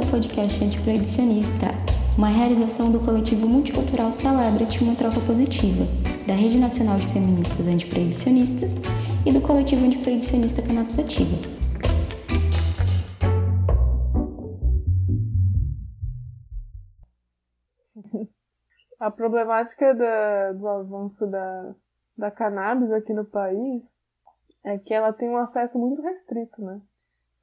[0.00, 1.66] ao podcast Antiproibicionista,
[2.16, 5.84] uma realização do coletivo multicultural Celebrity Uma Troca Positiva,
[6.26, 8.80] da Rede Nacional de Feministas Antiproibicionistas
[9.26, 11.36] e do coletivo antiproibicionista Cannabis Ativa.
[18.98, 21.74] A problemática da, do avanço da,
[22.16, 23.84] da cannabis aqui no país
[24.64, 26.80] é que ela tem um acesso muito restrito, né?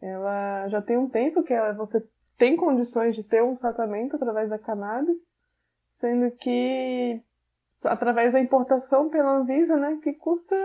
[0.01, 1.99] Ela já tem um tempo que ela, você
[2.37, 5.17] tem condições de ter um tratamento através da cannabis,
[5.95, 7.21] sendo que
[7.83, 10.55] através da importação pela Anvisa, né, que custa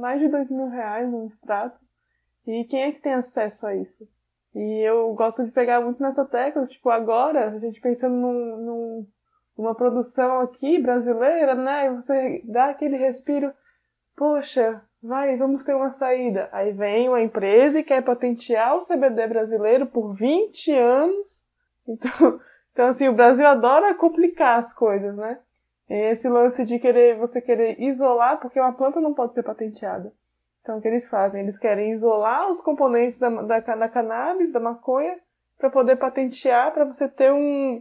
[0.00, 1.78] mais de dois mil reais um extrato.
[2.46, 4.06] E quem é que tem acesso a isso?
[4.54, 9.06] E eu gosto de pegar muito nessa tecla, tipo, agora, a gente pensando num, num,
[9.58, 13.52] numa produção aqui brasileira, né, e você dá aquele respiro,
[14.16, 16.48] poxa, vai, vamos ter uma saída.
[16.52, 21.44] Aí vem uma empresa e quer patentear o CBD brasileiro por 20 anos.
[21.86, 22.40] Então,
[22.72, 25.38] então assim, o Brasil adora complicar as coisas, né?
[25.88, 30.12] Esse lance de querer você querer isolar, porque uma planta não pode ser patenteada.
[30.60, 31.42] Então, o que eles fazem?
[31.42, 35.16] Eles querem isolar os componentes da, da, da cannabis, da maconha,
[35.56, 37.80] para poder patentear, para você ter um,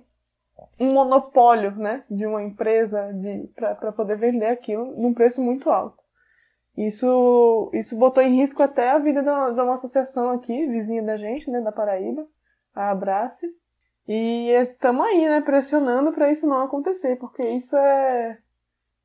[0.80, 6.05] um monopólio, né, de uma empresa de para poder vender aquilo num preço muito alto.
[6.78, 11.50] Isso, isso botou em risco até a vida de uma associação aqui, vizinha da gente,
[11.50, 12.28] né, da Paraíba,
[12.74, 13.48] a Abrace.
[14.08, 18.38] E estamos aí, né, pressionando para isso não acontecer, porque isso é,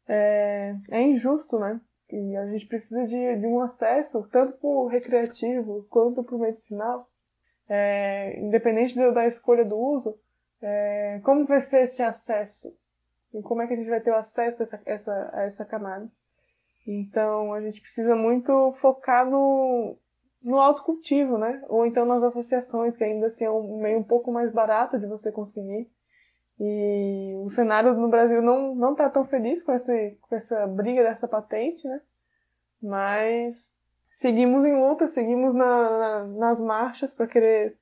[0.08, 1.80] é, é, injusto, né?
[2.10, 6.40] E a gente precisa de, de um acesso, tanto para o recreativo quanto para o
[6.40, 7.08] medicinal,
[7.68, 10.18] é, independente da escolha do uso,
[10.60, 12.76] é, como vai ser esse acesso?
[13.32, 15.64] E como é que a gente vai ter o acesso a essa, essa, a essa
[15.64, 16.10] cannabis?
[16.86, 19.96] Então a gente precisa muito focar no,
[20.42, 21.62] no autocultivo, né?
[21.68, 25.06] Ou então nas associações, que ainda assim é um meio um pouco mais barato de
[25.06, 25.90] você conseguir.
[26.58, 31.02] E o cenário no Brasil não, não tá tão feliz com, esse, com essa briga
[31.02, 32.00] dessa patente, né?
[32.82, 33.72] Mas
[34.12, 37.76] seguimos em luta, seguimos na, na, nas marchas para querer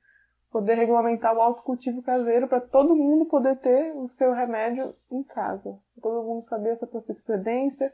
[0.50, 5.78] poder regulamentar o autocultivo caseiro para todo mundo poder ter o seu remédio em casa.
[6.00, 7.92] Todo mundo saber a sua procedência,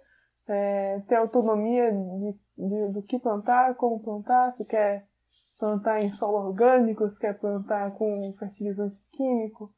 [0.49, 5.07] é, ter autonomia de, de, do que plantar, como plantar, se quer
[5.59, 9.73] plantar em solo orgânico, se quer plantar com fertilizante químico.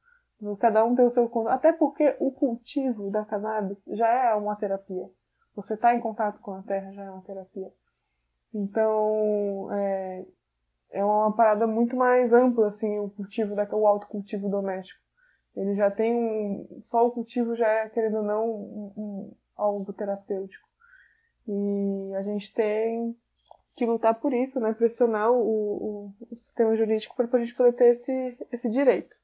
[0.58, 5.08] Cada um tem o seu Até porque o cultivo da cannabis já é uma terapia.
[5.54, 7.72] Você está em contato com a terra já é uma terapia.
[8.52, 10.26] Então, é,
[10.90, 15.00] é uma parada muito mais ampla, assim, o cultivo, da, o autocultivo doméstico.
[15.54, 16.82] Ele já tem um.
[16.84, 20.66] Só o cultivo já é, querendo ou não, um, um, algo terapêutico.
[21.48, 23.16] E a gente tem
[23.76, 24.72] que lutar por isso, né?
[24.72, 29.14] Pressionar o, o, o sistema jurídico para a gente poder ter esse, esse direito.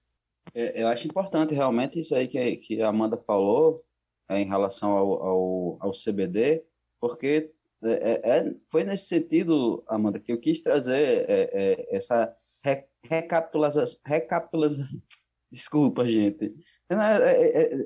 [0.54, 3.82] É, eu acho importante realmente isso aí que, que a Amanda falou
[4.28, 6.64] é, em relação ao, ao, ao CBD,
[7.00, 11.26] porque é, é, é, foi nesse sentido, Amanda, que eu quis trazer
[11.90, 14.86] essa re, recapitulação, recapitulação.
[15.50, 16.54] Desculpa, gente.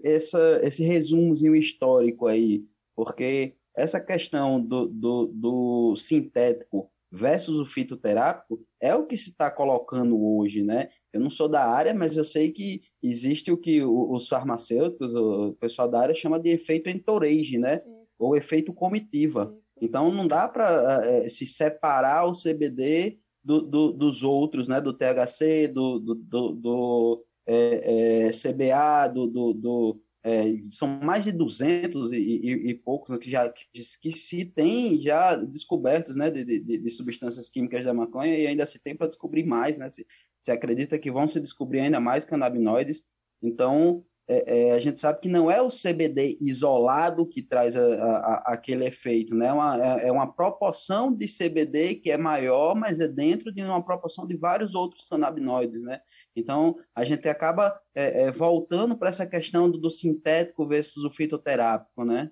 [0.04, 8.60] Essa, esse resumozinho histórico aí, porque essa questão do, do, do sintético versus o fitoterápico
[8.80, 10.88] é o que se está colocando hoje, né?
[11.12, 15.54] Eu não sou da área, mas eu sei que existe o que os farmacêuticos, o
[15.54, 17.82] pessoal da área chama de efeito entourage, né?
[18.04, 18.16] Isso.
[18.18, 19.54] Ou efeito comitiva.
[19.62, 19.78] Isso.
[19.80, 24.80] Então não dá para é, se separar o CBD do, do, dos outros, né?
[24.80, 32.12] Do THC, do, do, do é, é, CBA, do, do é, são mais de 200
[32.12, 36.78] e, e, e, poucos que já que, que, se tem já descobertos né, de, de,
[36.78, 39.88] de, substâncias químicas da maconha e ainda se tem para descobrir mais, né?
[39.88, 40.04] Se,
[40.40, 43.04] se acredita que vão se descobrir ainda mais canabinoides.
[43.40, 47.80] Então, é, é, a gente sabe que não é o CBD isolado que traz a,
[47.80, 49.52] a, aquele efeito, né?
[49.52, 53.84] Uma, é, é uma proporção de CBD que é maior, mas é dentro de uma
[53.84, 56.00] proporção de vários outros canabinoides, né?
[56.34, 61.10] Então, a gente acaba é, é, voltando para essa questão do, do, sintético versus o
[61.10, 62.30] fitoterápico, né?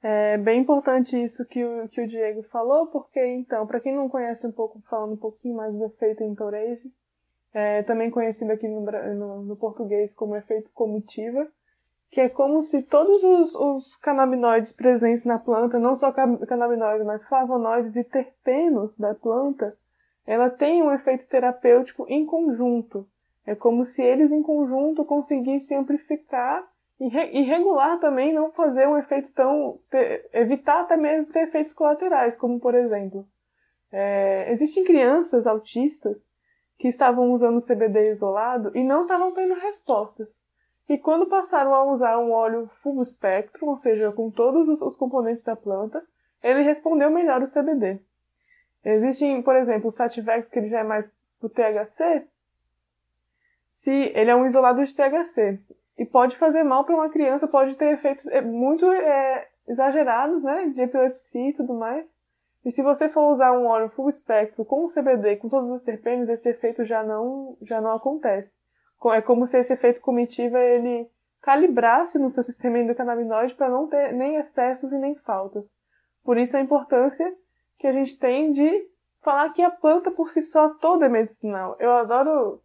[0.00, 4.08] É bem importante isso que o, que o Diego falou, porque, então, para quem não
[4.08, 6.88] conhece um pouco, falando um pouquinho mais do efeito entourage,
[7.58, 11.46] é também conhecido aqui no, no, no, português como efeito comitiva,
[12.10, 17.24] que é como se todos os, os canabinoides presentes na planta, não só canabinoides, mas
[17.24, 19.76] flavonoides e terpenos da planta,
[20.26, 23.06] ela tem um efeito terapêutico em conjunto.
[23.46, 26.66] É como se eles em conjunto conseguissem amplificar
[27.00, 29.78] e, re, e regular também, não fazer um efeito tão.
[29.90, 33.26] Ter, evitar até mesmo ter efeitos colaterais, como por exemplo,
[33.90, 36.27] é, existem crianças autistas
[36.78, 40.28] que estavam usando CBD isolado e não estavam tendo respostas.
[40.88, 45.44] E quando passaram a usar um óleo full espectro, ou seja, com todos os componentes
[45.44, 46.02] da planta,
[46.42, 48.00] ele respondeu melhor o CBD.
[48.84, 51.04] Existem, por exemplo, o Sativex, que ele já é mais
[51.38, 52.26] pro THC,
[53.72, 55.60] se ele é um isolado de THC
[55.98, 60.72] e pode fazer mal para uma criança, pode ter efeitos é, muito é, exagerados, né,
[60.74, 62.04] de epilepsia e tudo mais.
[62.68, 65.82] E se você for usar um óleo full espectro com o CBD, com todos os
[65.82, 68.52] terpenos, esse efeito já não, já não acontece.
[69.06, 71.08] É como se esse efeito comitiva ele
[71.40, 75.64] calibrasse no seu sistema endocannabinoide para não ter nem excessos e nem faltas.
[76.22, 77.34] Por isso a importância
[77.78, 78.86] que a gente tem de
[79.22, 81.74] falar que a planta por si só toda é medicinal.
[81.80, 82.60] Eu adoro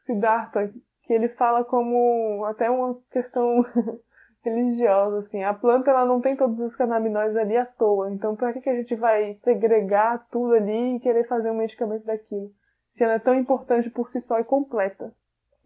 [0.00, 0.70] Siddhartha,
[1.04, 3.64] que ele fala como até uma questão
[4.42, 5.42] religiosa, assim.
[5.42, 8.10] A planta ela não tem todos os canabinoides ali à toa.
[8.10, 12.04] Então, para que, que a gente vai segregar tudo ali e querer fazer um medicamento
[12.04, 12.50] daquilo?
[12.90, 15.12] Se ela é tão importante por si só e completa.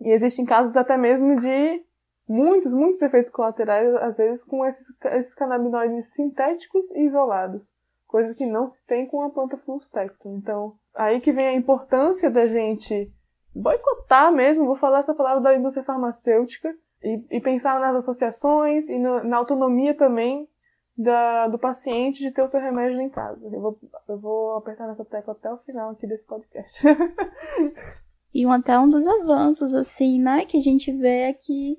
[0.01, 1.85] E existem casos até mesmo de
[2.29, 7.73] muitos, muitos efeitos colaterais, às vezes, com esses, esses canabinoides sintéticos e isolados.
[8.07, 10.37] Coisa que não se tem com a planta full spectrum.
[10.37, 13.13] Então, aí que vem a importância da gente
[13.55, 16.75] boicotar mesmo, vou falar essa palavra da indústria farmacêutica,
[17.05, 20.49] e, e pensar nas associações e no, na autonomia também
[20.97, 23.45] da, do paciente de ter o seu remédio em casa.
[23.45, 23.79] Eu vou,
[24.09, 26.83] eu vou apertar nessa tecla até o final aqui desse podcast.
[28.33, 31.79] e um, até um dos avanços, assim, né, que a gente vê é que,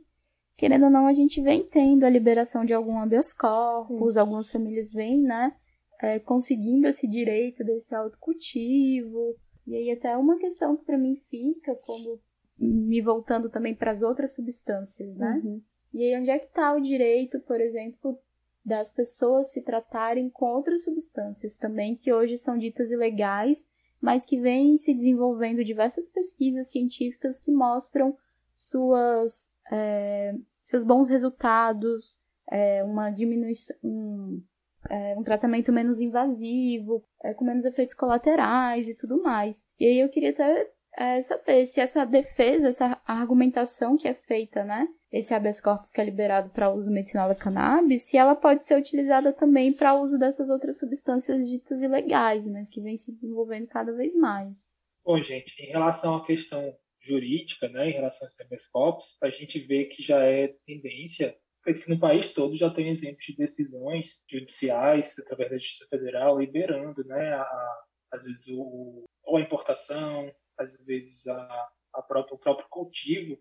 [0.57, 4.91] querendo ou não, a gente vem tendo a liberação de algum habeas corpus, algumas famílias
[4.91, 5.55] vêm, né,
[6.01, 9.35] é, conseguindo esse direito desse autocultivo.
[9.65, 12.19] E aí até uma questão que para mim fica quando
[12.57, 15.41] me voltando também para as outras substâncias, né?
[15.43, 15.61] Uhum.
[15.93, 18.19] E aí onde é que está o direito, por exemplo,
[18.65, 23.67] das pessoas se tratarem com outras substâncias também que hoje são ditas ilegais,
[24.01, 28.17] mas que vêm se desenvolvendo diversas pesquisas científicas que mostram
[28.53, 32.19] suas é, seus bons resultados,
[32.49, 34.41] é, uma diminuição, um,
[34.89, 39.67] é, um tratamento menos invasivo, é, com menos efeitos colaterais e tudo mais.
[39.79, 44.63] E aí eu queria até é, saber se essa defesa, essa argumentação que é feita,
[44.63, 44.87] né?
[45.11, 48.77] Esse habeas corpus que é liberado para uso medicinal da cannabis, se ela pode ser
[48.77, 53.93] utilizada também para uso dessas outras substâncias ditas ilegais, mas que vem se desenvolvendo cada
[53.93, 54.73] vez mais.
[55.03, 59.29] Bom, gente, em relação à questão jurídica, né, em relação a esse habeas corpus, a
[59.29, 64.21] gente vê que já é tendência que no país todo já tem exemplos de decisões
[64.29, 70.75] judiciais através da Justiça Federal liberando, né, a, às vezes o, ou a importação às
[70.85, 73.37] vezes, a, a própria, o próprio cultivo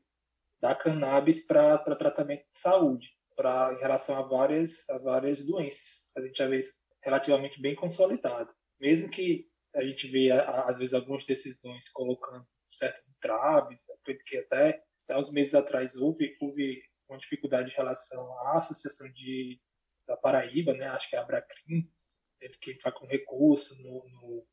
[0.61, 6.09] da cannabis para tratamento de saúde, pra, em relação a várias, a várias doenças.
[6.17, 8.51] A gente já vê isso relativamente bem consolidado.
[8.81, 14.83] Mesmo que a gente vê, às vezes, algumas decisões colocando certos entraves, acredito que até,
[15.05, 19.61] até uns meses atrás houve, houve uma dificuldade em relação à associação de,
[20.07, 20.89] da Paraíba, né?
[20.89, 21.91] acho que é a Abracrim,
[22.39, 24.47] teve que entrar com recurso no, no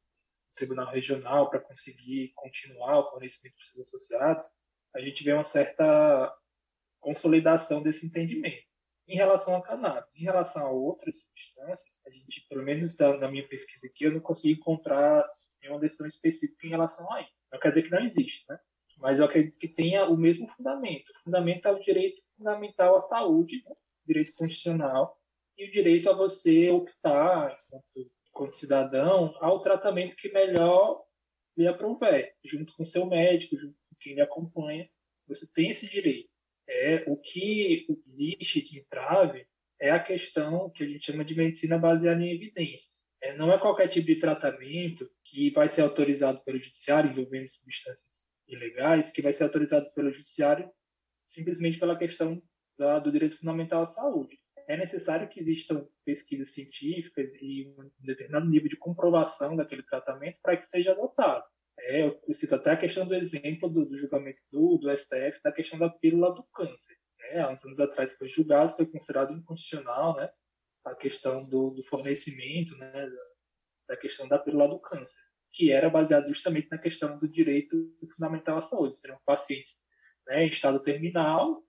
[0.61, 4.45] tribunal regional para conseguir continuar o fornecimento dos seus associados,
[4.93, 6.31] a gente vê uma certa
[6.99, 8.63] consolidação desse entendimento.
[9.07, 13.47] Em relação a cannabis, em relação a outras substâncias, a gente, pelo menos na minha
[13.47, 15.27] pesquisa aqui, eu não consigo encontrar
[15.61, 17.31] nenhuma decisão específica em relação a isso.
[17.51, 18.59] Não quer dizer que não existe, né?
[18.97, 21.09] Mas eu acredito que tenha o mesmo fundamento.
[21.09, 23.75] O fundamento é o direito fundamental à saúde, né?
[24.05, 25.17] direito constitucional,
[25.57, 31.03] e o direito a você optar, enquanto quanto cidadão, ao tratamento que melhor
[31.55, 34.89] lhe aprouver, junto com seu médico, junto com quem lhe acompanha.
[35.27, 36.27] Você tem esse direito.
[36.67, 39.45] É o que existe de entrave
[39.79, 42.89] é a questão que a gente chama de medicina baseada em evidências.
[43.21, 48.27] É, não é qualquer tipo de tratamento que vai ser autorizado pelo judiciário envolvendo substâncias
[48.47, 50.67] ilegais que vai ser autorizado pelo judiciário
[51.27, 52.41] simplesmente pela questão
[52.75, 54.40] da, do direito fundamental à saúde
[54.71, 60.55] é necessário que existam pesquisas científicas e um determinado nível de comprovação daquele tratamento para
[60.55, 61.43] que seja adotado.
[61.77, 65.51] É, eu cito até a questão do exemplo do, do julgamento do, do, STF da
[65.51, 66.95] questão da pílula do câncer.
[67.19, 67.41] Né?
[67.41, 70.29] Há uns anos atrás foi julgado, foi considerado inconstitucional né?
[70.85, 73.09] a questão do, do fornecimento, né?
[73.89, 75.19] da, questão da pílula do câncer,
[75.51, 77.75] que era baseado justamente na questão do direito
[78.15, 79.01] fundamental à saúde.
[79.01, 79.73] Seriam pacientes
[80.27, 81.61] né, em estado terminal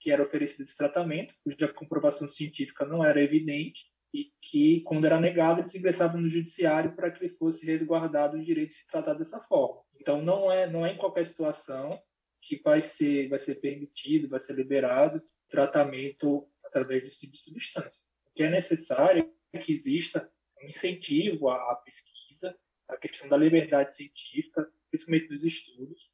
[0.00, 3.80] que era oferecido esse tratamento, cuja comprovação científica não era evidente,
[4.12, 8.44] e que, quando era negado, eles ingressavam no judiciário para que ele fosse resguardado o
[8.44, 9.82] direito de se tratar dessa forma.
[10.00, 12.00] Então, não é, não é em qualquer situação
[12.40, 18.00] que vai ser, vai ser permitido, vai ser liberado tratamento através desse tipo de substância.
[18.26, 20.30] O que é necessário é que exista
[20.62, 22.56] um incentivo à pesquisa,
[22.88, 26.10] a questão da liberdade científica, principalmente dos estudos.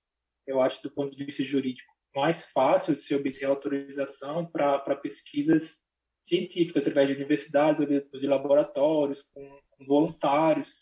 [0.47, 5.76] Eu acho, do ponto de vista jurídico, mais fácil de se obter autorização para pesquisas
[6.25, 10.73] científicas através de universidades ou de, de laboratórios, com, com, voluntários.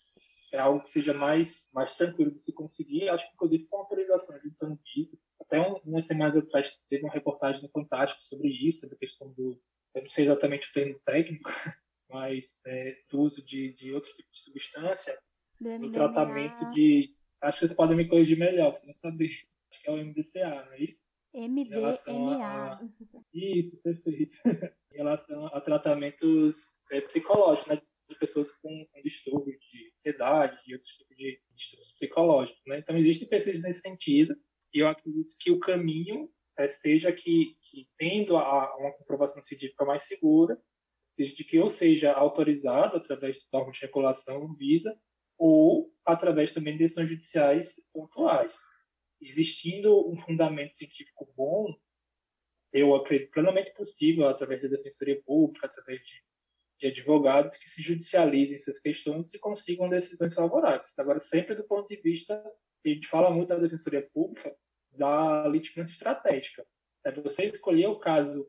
[0.52, 3.08] É algo que seja mais, mais tranquilo de se conseguir.
[3.08, 5.18] Acho que, inclusive, com autorização de Anvisa.
[5.40, 9.32] Até um, umas semanas atrás teve uma reportagem no Fantástico sobre isso, sobre a questão
[9.32, 9.58] do.
[9.94, 11.50] Eu não sei exatamente o termo técnico,
[12.08, 15.18] mas é, do uso de, de outro tipo de substância
[15.60, 17.14] no tratamento de.
[17.40, 19.30] Acho que vocês podem me corrigir melhor, se não saber.
[19.70, 21.01] Acho que é o MDCA, não é isso?
[21.34, 21.98] MDMA.
[22.44, 22.80] A...
[23.32, 24.36] Isso, perfeito.
[24.92, 26.56] em relação a tratamentos
[26.90, 27.82] é, psicológicos, né?
[28.08, 32.78] De pessoas com, com distúrbio de ansiedade e outros tipos de distúrbios psicológicos, né?
[32.78, 34.36] Então, existem pesquisas nesse sentido.
[34.74, 39.84] E eu acredito que o caminho é, seja que, que tendo a, uma comprovação científica
[39.84, 40.58] mais segura,
[41.16, 44.94] seja de que ou seja autorizado através de órgãos de regulação Visa,
[45.38, 48.54] ou através também de decisões judiciais pontuais.
[49.22, 51.74] Existindo um fundamento científico bom,
[52.72, 56.22] eu acredito plenamente possível, através da Defensoria Pública, através de,
[56.80, 60.92] de advogados, que se judicializem essas questões e consigam decisões favoráveis.
[60.98, 62.34] Agora, sempre do ponto de vista,
[62.84, 64.56] a gente fala muito da Defensoria Pública,
[64.90, 66.66] da litigância estratégica.
[67.04, 68.48] É você escolher o caso,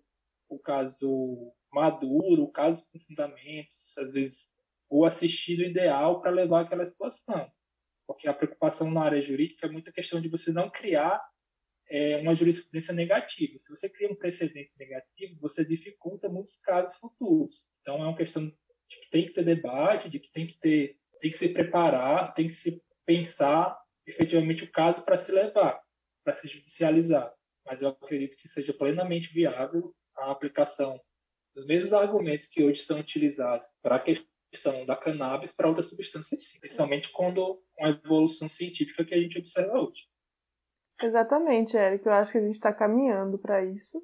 [0.50, 4.52] o caso maduro, o caso com fundamentos, às vezes
[4.90, 7.52] o assistido ideal para levar aquela situação.
[8.06, 11.22] Porque a preocupação na área jurídica é muita questão de você não criar
[11.90, 13.58] é, uma jurisprudência negativa.
[13.60, 17.66] Se você cria um precedente negativo, você dificulta muitos casos futuros.
[17.82, 20.98] Então é uma questão de que tem que ter debate, de que tem que ter,
[21.22, 25.82] tem que se preparar, tem que se pensar efetivamente o caso para se levar,
[26.24, 27.34] para se judicializar.
[27.66, 31.00] Mas eu acredito que seja plenamente viável a aplicação
[31.56, 34.33] dos mesmos argumentos que hoje são utilizados para a questão
[34.86, 39.80] da cannabis para outras substâncias, principalmente quando com a evolução científica que a gente observa
[39.80, 40.04] hoje.
[41.02, 42.06] Exatamente, Eric.
[42.06, 44.02] Eu acho que a gente está caminhando para isso.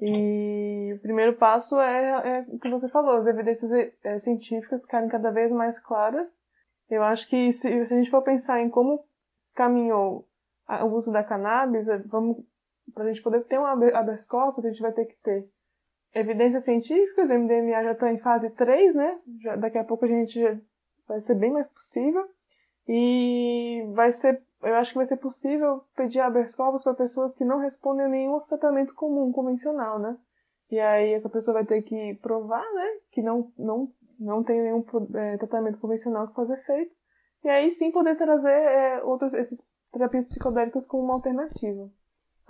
[0.00, 3.70] E o primeiro passo é, é, o que você falou, as evidências
[4.04, 6.28] é, científicas ficarem cada vez mais claras.
[6.88, 9.04] Eu acho que se, se, a gente for pensar em como
[9.54, 10.28] caminhou
[10.68, 12.44] o uso da cannabis, é, vamos
[12.92, 15.48] para a gente poder ter um habeas corpus, a gente vai ter que ter
[16.14, 19.18] evidências científicas, MDMA já está em fase 3, né?
[19.42, 20.40] Já, daqui a pouco a gente
[21.06, 22.24] vai ser bem mais possível.
[22.88, 27.44] E vai ser, eu acho que vai ser possível pedir habeas corpus para pessoas que
[27.44, 30.16] não respondem a nenhum tratamento comum, convencional, né?
[30.70, 32.86] E aí essa pessoa vai ter que provar, né?
[33.12, 36.94] Que não, não, não tem nenhum é, tratamento convencional que faz efeito.
[37.44, 41.90] E aí sim poder trazer é, outras, essas terapias psicodélicas como uma alternativa.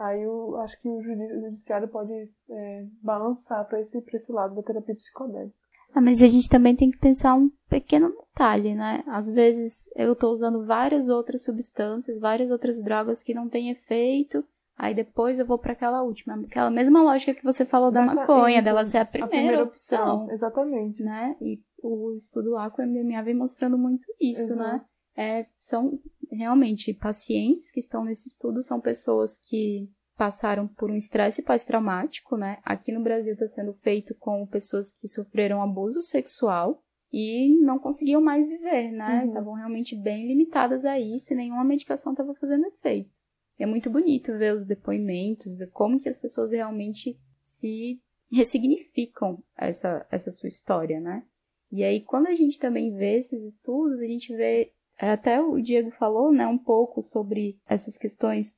[0.00, 4.94] Aí eu acho que o judiciário pode é, balançar para esse, esse lado da terapia
[4.94, 5.54] psicodélica.
[5.94, 9.04] Ah, mas a gente também tem que pensar um pequeno detalhe, né?
[9.06, 14.42] Às vezes eu estou usando várias outras substâncias, várias outras drogas que não têm efeito,
[14.78, 16.34] aí depois eu vou para aquela última.
[16.46, 19.62] Aquela mesma lógica que você falou da, maconha, isso, dela ser a primeira, a primeira
[19.64, 20.34] opção, opção.
[20.34, 21.02] Exatamente.
[21.02, 21.36] Né?
[21.42, 24.80] E o estudo lá com o MDMA vem mostrando muito isso, né?
[25.14, 25.98] É, são
[26.30, 32.58] realmente pacientes que estão nesse estudo são pessoas que passaram por um estresse pós-traumático, né?
[32.62, 36.82] Aqui no Brasil está sendo feito com pessoas que sofreram abuso sexual
[37.12, 39.24] e não conseguiam mais viver, né?
[39.26, 39.58] Estavam uhum.
[39.58, 43.10] realmente bem limitadas a isso e nenhuma medicação estava fazendo efeito.
[43.58, 50.06] É muito bonito ver os depoimentos, ver como que as pessoas realmente se ressignificam essa,
[50.10, 51.24] essa sua história, né?
[51.72, 54.72] E aí, quando a gente também vê esses estudos, a gente vê
[55.08, 58.54] até o Diego falou, né, um pouco sobre essas questões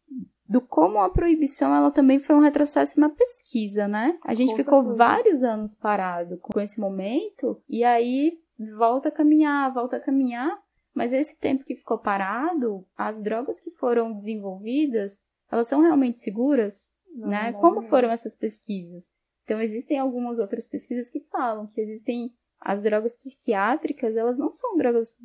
[0.49, 4.19] do como a proibição ela também foi um retrocesso na pesquisa, né?
[4.25, 4.99] A gente com ficou certeza.
[4.99, 8.39] vários anos parado com esse momento e aí
[8.77, 10.59] volta a caminhar, volta a caminhar,
[10.95, 16.93] mas esse tempo que ficou parado, as drogas que foram desenvolvidas, elas são realmente seguras,
[17.15, 17.53] não, né?
[17.53, 17.89] Não, como não.
[17.89, 19.11] foram essas pesquisas?
[19.45, 22.31] Então existem algumas outras pesquisas que falam que existem
[22.61, 25.17] as drogas psiquiátricas, elas não são drogas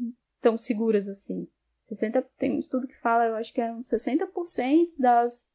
[0.48, 1.46] tão seguras assim.
[1.90, 5.46] 60, tem um estudo que fala, eu acho que é uns 60% das,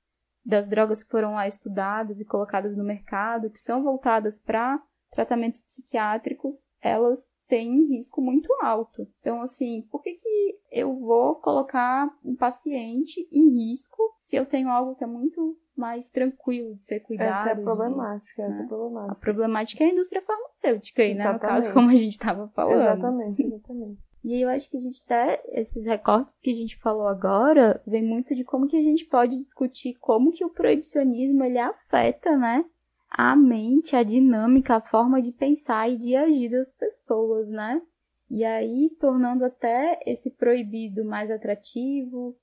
[0.44, 5.60] das drogas que foram lá estudadas e colocadas no mercado, que são voltadas para tratamentos
[5.60, 9.06] psiquiátricos, elas têm um risco muito alto.
[9.20, 14.70] Então, assim, por que, que eu vou colocar um paciente em risco se eu tenho
[14.70, 17.30] algo que é muito mais tranquilo de ser cuidado?
[17.30, 19.12] Essa é a problemática, essa é a problemática.
[19.12, 21.30] A problemática é a indústria farmacêutica aí, né?
[21.30, 22.76] No caso, como a gente estava falando.
[22.76, 24.00] Exatamente, exatamente.
[24.24, 28.04] E eu acho que a gente até, esses recortes que a gente falou agora, vem
[28.04, 32.64] muito de como que a gente pode discutir como que o proibicionismo ele afeta, né,
[33.10, 37.82] a mente, a dinâmica, a forma de pensar e de agir das pessoas, né?
[38.30, 42.34] E aí tornando até esse proibido mais atrativo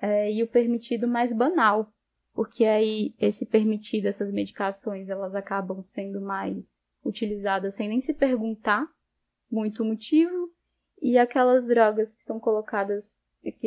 [0.00, 1.92] é, e o permitido mais banal,
[2.32, 6.56] porque aí esse permitido, essas medicações, elas acabam sendo mais
[7.04, 8.86] utilizadas sem nem se perguntar
[9.50, 10.50] muito o motivo,
[11.00, 13.14] e aquelas drogas que são colocadas,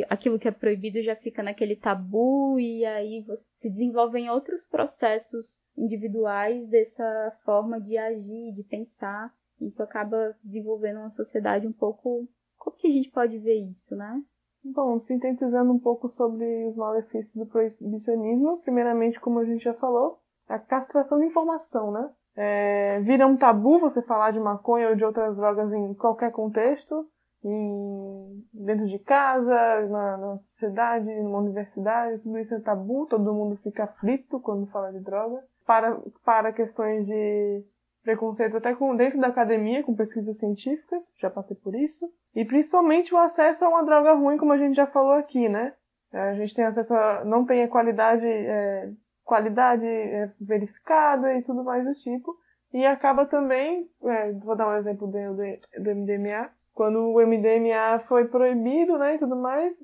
[0.08, 3.24] aquilo que é proibido já fica naquele tabu, e aí
[3.60, 9.32] se desenvolvem outros processos individuais dessa forma de agir, de pensar.
[9.60, 12.28] Isso acaba desenvolvendo uma sociedade um pouco.
[12.58, 14.22] Como que a gente pode ver isso, né?
[14.64, 20.20] Bom, sintetizando um pouco sobre os malefícios do proibicionismo, primeiramente, como a gente já falou,
[20.48, 22.10] a castração de informação, né?
[22.34, 27.06] É, vira um tabu você falar de maconha ou de outras drogas em qualquer contexto,
[27.44, 33.56] em, dentro de casa, na, na sociedade, numa universidade, tudo isso é tabu, todo mundo
[33.62, 35.42] fica aflito quando fala de droga.
[35.66, 37.64] Para, para questões de
[38.02, 42.12] preconceito até com, dentro da academia, com pesquisas científicas, já passei por isso.
[42.34, 45.72] E principalmente o acesso a uma droga ruim, como a gente já falou aqui, né?
[46.12, 47.24] A gente tem acesso a.
[47.24, 48.90] não tem a qualidade, é,
[49.24, 52.36] qualidade é, verificada e tudo mais do tipo.
[52.72, 58.00] E acaba também, é, vou dar um exemplo do, do, do, MDMA, quando o MDMA
[58.08, 59.74] foi proibido, né, e tudo mais,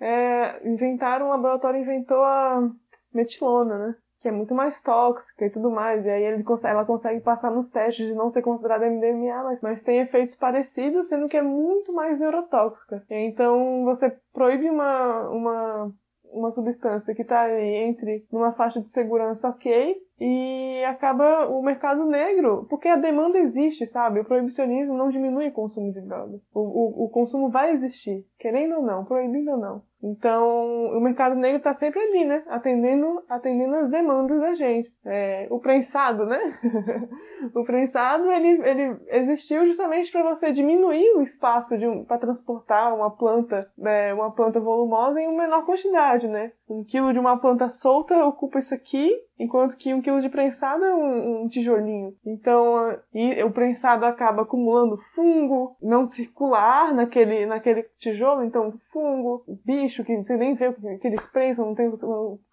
[0.00, 2.70] é, inventaram, um laboratório inventou a
[3.12, 3.94] metilona, né?
[4.24, 6.02] que é muito mais tóxica e tudo mais.
[6.06, 9.82] E aí ele, ela consegue passar nos testes de não ser considerada MDMA, mas, mas
[9.82, 13.04] tem efeitos parecidos, sendo que é muito mais neurotóxica.
[13.10, 15.92] Então você proíbe uma, uma,
[16.32, 22.66] uma substância que está entre numa faixa de segurança ok e acaba o mercado negro,
[22.70, 24.20] porque a demanda existe, sabe?
[24.20, 26.40] O proibicionismo não diminui o consumo de drogas.
[26.54, 29.82] O, o, o consumo vai existir, querendo ou não, proibindo ou não.
[30.04, 32.44] Então, o mercado negro está sempre ali, né?
[32.48, 34.92] Atendendo, atendendo as demandas da gente.
[35.02, 36.38] É, o prensado, né?
[37.54, 43.10] o prensado, ele, ele existiu justamente para você diminuir o espaço um, para transportar uma
[43.16, 46.52] planta, é, uma planta volumosa em uma menor quantidade, né?
[46.68, 50.84] Um quilo de uma planta solta ocupa isso aqui, enquanto que um quilo de prensado
[50.84, 52.16] é um, um tijolinho.
[52.24, 60.04] Então, e o prensado acaba acumulando fungo não circular naquele, naquele tijolo, então fungo, bicho
[60.04, 61.92] que você nem vê o que eles prensam, não tem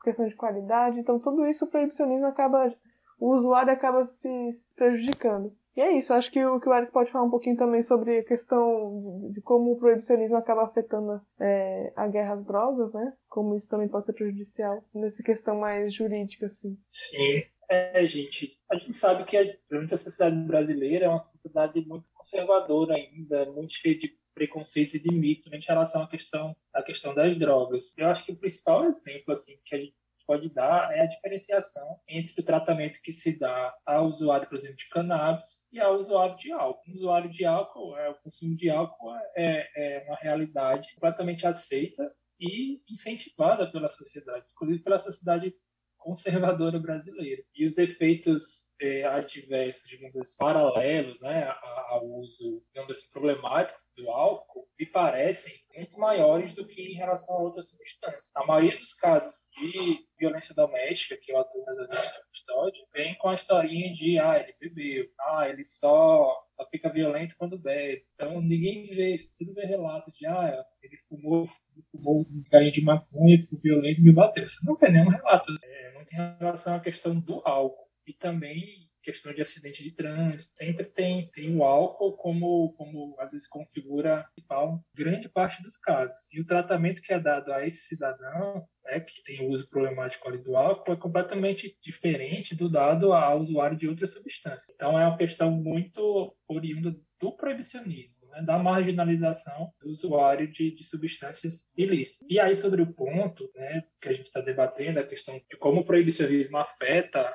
[0.04, 1.00] questão de qualidade.
[1.00, 2.74] Então, tudo isso o proibicionismo acaba,
[3.20, 4.30] o usuário acaba se
[4.76, 5.54] prejudicando.
[5.76, 8.20] E é isso, acho que o, que o Eric pode falar um pouquinho também sobre
[8.20, 13.14] a questão de, de como o proibicionismo acaba afetando é, a guerra às drogas, né?
[13.30, 16.78] Como isso também pode ser prejudicial nessa questão mais jurídica, assim.
[16.90, 18.58] Sim, é, gente.
[18.70, 23.98] A gente sabe que a, sociedade brasileira é uma sociedade muito conservadora ainda, muito cheia
[23.98, 27.98] de preconceitos e de mitos em relação à questão, à questão das drogas.
[27.98, 29.96] Eu acho que o principal exemplo assim, que a gente
[30.32, 34.78] pode dar é a diferenciação entre o tratamento que se dá ao usuário, por exemplo,
[34.78, 36.90] de cannabis e ao usuário de álcool.
[36.90, 42.10] O usuário de álcool, é, o consumo de álcool é, é uma realidade completamente aceita
[42.40, 45.54] e incentivada pela sociedade, inclusive pela sociedade
[45.98, 47.44] conservadora brasileira.
[47.54, 51.54] E os efeitos é, adversos, digamos assim, paralelos né,
[51.90, 57.36] ao uso, digamos assim, problemático do álcool, me parecem muito maiores do que em relação
[57.36, 58.32] a outras substâncias.
[58.36, 63.30] A maioria dos casos de violência doméstica que eu atuo nas de custódia vem com
[63.30, 68.04] a historinha de ah, ele bebeu, ah, ele só, só fica violento quando bebe.
[68.16, 71.50] Então ninguém vê, não vê relato de ah, ele fumou,
[71.92, 74.48] fumou um carinho de maconha, ficou violento e me bateu.
[74.48, 75.52] Você não vê nenhum relato.
[75.64, 77.90] É, não tem relação à questão do álcool.
[78.08, 83.32] E também questão de acidente de trânsito, sempre tem, tem o álcool como, como às
[83.32, 86.18] vezes configura principal grande parte dos casos.
[86.32, 90.28] E o tratamento que é dado a esse cidadão, né, que tem o uso problemático
[90.28, 94.70] ali do álcool, é completamente diferente do dado ao usuário de outras substâncias.
[94.74, 98.22] Então é uma questão muito oriunda do proibicionismo.
[98.32, 102.26] Né, da marginalização do usuário de, de, substâncias ilícitas.
[102.30, 105.82] E aí, sobre o ponto né, que a gente está debatendo, a questão de como
[105.82, 107.30] o proibicionismo afeta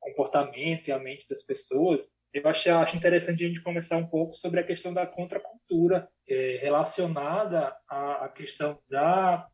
[0.00, 4.34] comportamento e a mente das pessoas, eu acho, acho interessante a gente começar um pouco
[4.34, 9.46] sobre a questão da contracultura é, relacionada à, à, questão da,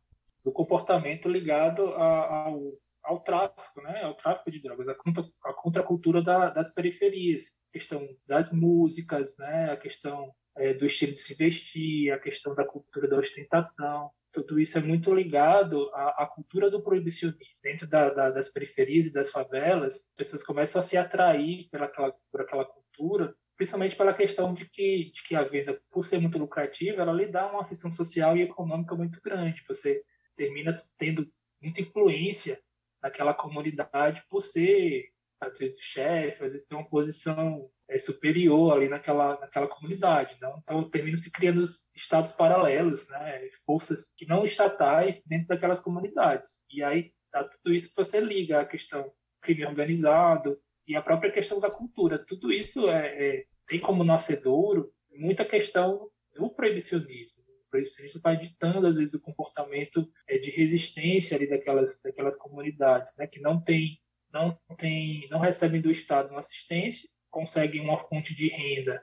[0.43, 2.61] do comportamento ligado a, ao,
[3.03, 4.03] ao tráfico, né?
[4.03, 9.35] ao tráfico de drogas, a, contra, a contracultura da, das periferias, a questão das músicas,
[9.37, 9.71] né?
[9.71, 14.11] a questão é, do estilo de se vestir, a questão da cultura da ostentação
[14.43, 17.39] tudo isso é muito ligado à, à cultura do proibicionismo.
[17.63, 22.13] Dentro da, da, das periferias e das favelas, as pessoas começam a se atrair pelaquela,
[22.31, 26.37] por aquela cultura, principalmente pela questão de que, de que a venda, por ser muito
[26.37, 29.63] lucrativa, ela lhe dá uma assistência social e econômica muito grande.
[29.67, 30.03] Você
[30.35, 31.27] termina tendo
[31.61, 32.59] muita influência
[33.01, 35.05] naquela comunidade por ser
[35.39, 40.35] às vezes chefe, às vezes tem uma posição é, superior ali naquela, naquela comunidade.
[40.41, 40.59] Não?
[40.63, 41.63] Então, termina se criando
[41.95, 43.41] estados paralelos, né?
[43.65, 46.49] forças que não estatais dentro daquelas comunidades.
[46.71, 51.59] E aí, tá, tudo isso você liga à questão crime organizado e a própria questão
[51.59, 52.23] da cultura.
[52.25, 57.41] Tudo isso é, é tem como nascedouro muita questão do proibicionismo.
[57.67, 63.13] O proibicionismo vai ditando, às vezes, o comportamento é, de resistência ali daquelas, daquelas comunidades,
[63.17, 63.27] né?
[63.27, 63.99] que não tem
[64.35, 69.01] não tem, não recebem do Estado uma assistência, conseguem uma fonte de renda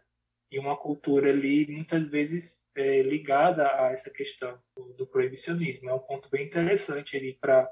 [0.51, 5.88] e uma cultura ali muitas vezes é, ligada a essa questão do, do, proibicionismo.
[5.88, 7.68] É um ponto bem interessante ali para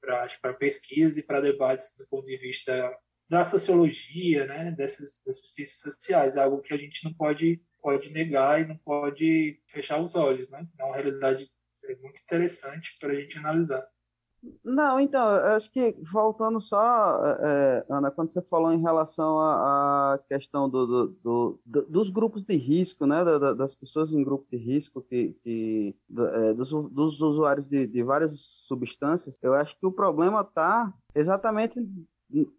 [0.00, 2.96] para pesquisa e para debates do ponto de vista
[3.28, 8.08] da sociologia, né, dessas, dessas ciências sociais, é algo que a gente não pode pode
[8.10, 10.66] negar e não pode fechar os olhos, né?
[10.78, 11.50] É uma realidade
[12.00, 13.86] muito interessante para a gente analisar.
[14.64, 20.68] Não, então, acho que voltando só, é, Ana, quando você falou em relação à, questão
[20.68, 25.02] do, do, do, dos grupos de risco, né, da, das pessoas em grupo de risco,
[25.02, 30.42] que, que é, dos, dos, usuários de, de, várias substâncias, eu acho que o problema
[30.42, 31.84] está exatamente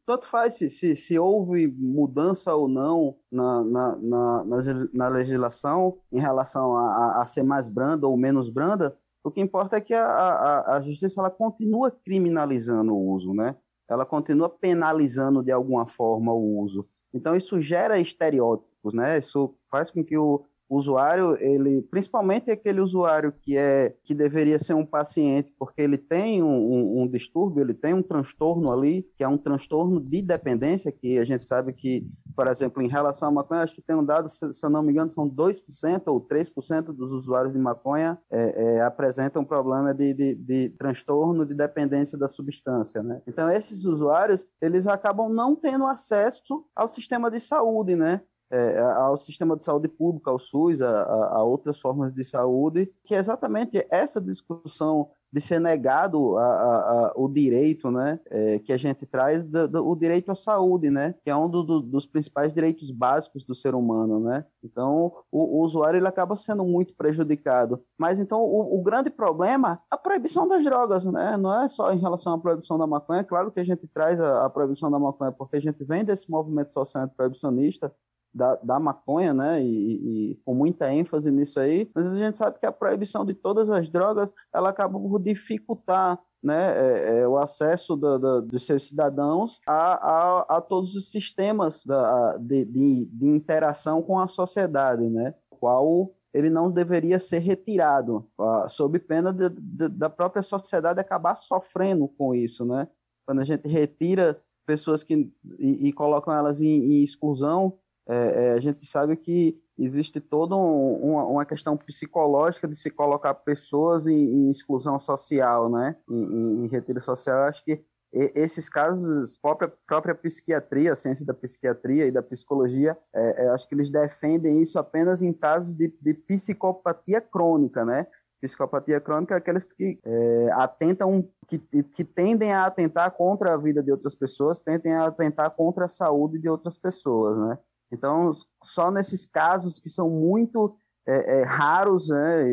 [0.06, 4.44] tanto faz se, se, se, houve mudança ou não na, na, na,
[4.92, 9.77] na legislação em relação a, a, ser mais branda ou menos branda, o que importa
[9.77, 13.55] é que a, a, a justiça ela continua criminalizando o uso, né?
[13.88, 16.88] Ela continua penalizando de alguma forma o uso.
[17.13, 19.17] Então isso gera estereótipos, né?
[19.17, 24.75] Isso faz com que o, usuário, ele, principalmente aquele usuário que é que deveria ser
[24.75, 29.23] um paciente, porque ele tem um, um, um, distúrbio, ele tem um transtorno ali, que
[29.23, 33.32] é um transtorno de dependência, que a gente sabe que, por exemplo, em relação à
[33.32, 36.21] maconha, acho que tem um dado, se, se eu não me engano, são 2% ou
[36.21, 42.17] 3% dos usuários de maconha é, é, apresentam problema de, de, de transtorno de dependência
[42.17, 43.21] da substância, né?
[43.27, 48.21] Então, esses usuários, eles acabam não tendo acesso ao sistema de saúde, né?
[48.52, 53.16] É, ao sistema de saúde pública, ao SUS, a, a, outras formas de saúde, que
[53.16, 58.78] é exatamente essa discussão de ser negado a, a, o direito, né, é, que a
[58.78, 62.08] gente traz, do, do, o direito à saúde, né, que é um do, do, dos
[62.08, 64.44] principais direitos básicos do ser humano, né.
[64.64, 67.84] Então, o, o usuário ele acaba sendo muito prejudicado.
[67.98, 72.00] Mas então, o, o, grande problema, a proibição das drogas, né, não é só em
[72.00, 73.22] relação à proibição da maconha.
[73.22, 76.30] É claro que a gente traz a proibição da maconha porque a gente vem desse
[76.30, 77.94] movimento social proibicionista,
[78.34, 82.60] da, da maconha, né, e, e, com muita ênfase nisso aí, mas a gente sabe
[82.60, 87.38] que a proibição de todas as drogas, ela acaba por dificultar né, é, é, o
[87.38, 93.06] acesso do, do, dos seus cidadãos a, a, a, todos os sistemas da, de, de,
[93.06, 99.34] de, interação com a sociedade, né, qual ele não deveria ser retirado, uh, sob pena
[99.34, 99.50] de,
[99.89, 102.88] da própria sociedade acabar sofrendo com isso, né?
[103.26, 108.54] Quando a gente retira pessoas que e, e colocam elas em, em exclusão, é, é,
[108.54, 114.08] a gente sabe que existe toda um, uma, uma, questão psicológica de se colocar pessoas
[114.08, 115.95] em, em exclusão social, né?
[116.10, 117.43] Em, em, retiro social.
[117.43, 123.45] acho que esses casos, própria, própria psiquiatria, a ciência da psiquiatria e da psicologia, é,
[123.45, 128.08] é, acho que eles defendem isso apenas em casos de, de psicopatia crônica, né?
[128.41, 133.84] Psicopatia crônica é aqueles que é, atentam, que, que tendem a atentar contra a vida
[133.84, 137.60] de outras pessoas, tendem a atentar contra a saúde de outras pessoas, né?
[137.91, 138.32] Então,
[138.63, 140.75] só nesses casos que são muito
[141.08, 142.47] é, é, raros, né,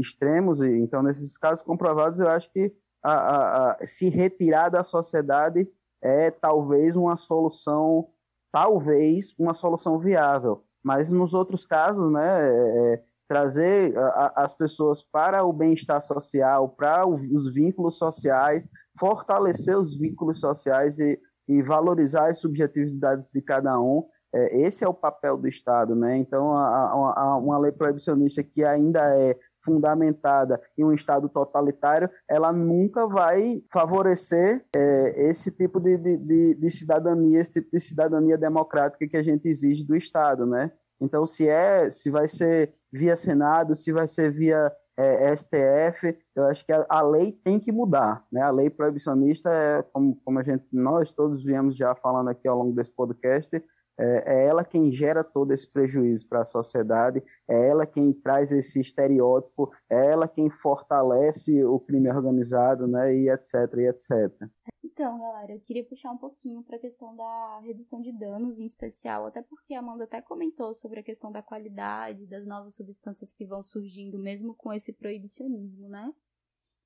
[0.00, 2.72] extremos, e, então nesses casos comprovados, eu acho que
[3.02, 5.68] a, a, a, se retirar da sociedade
[6.02, 8.08] é talvez uma solução,
[8.50, 10.64] talvez uma solução viável.
[10.82, 13.92] Mas nos outros casos, né, é, é trazer
[14.34, 18.66] as pessoas para o bem-estar social, para os vínculos sociais,
[18.98, 24.02] fortalecer os vínculos sociais e, e valorizar as subjetividades de cada um,
[24.34, 26.16] é, esse é o papel do Estado, né?
[26.16, 32.52] Então, a, a, uma lei proibicionista que ainda é fundamentada em um Estado totalitário, ela
[32.52, 39.06] nunca vai favorecer é, esse tipo de, de, de, cidadania, esse tipo de cidadania democrática
[39.06, 40.72] que a gente exige do Estado, né?
[41.00, 46.44] Então, se é, se vai ser via Senado, se vai ser via é, STF, eu
[46.46, 48.42] acho que a, a, lei tem que mudar, né?
[48.42, 52.58] A lei proibicionista é, como, como a gente, nós todos viemos já falando aqui ao
[52.58, 53.62] longo desse podcast,
[53.98, 58.52] é, é ela quem gera todo esse prejuízo para a sociedade, é ela quem traz
[58.52, 64.48] esse estereótipo, é ela quem fortalece o crime organizado, né, e etc, e etc.
[64.84, 68.64] Então, galera, eu queria puxar um pouquinho para a questão da redução de danos em
[68.64, 73.32] especial, até porque a Amanda até comentou sobre a questão da qualidade das novas substâncias
[73.32, 76.12] que vão surgindo, mesmo com esse proibicionismo, né?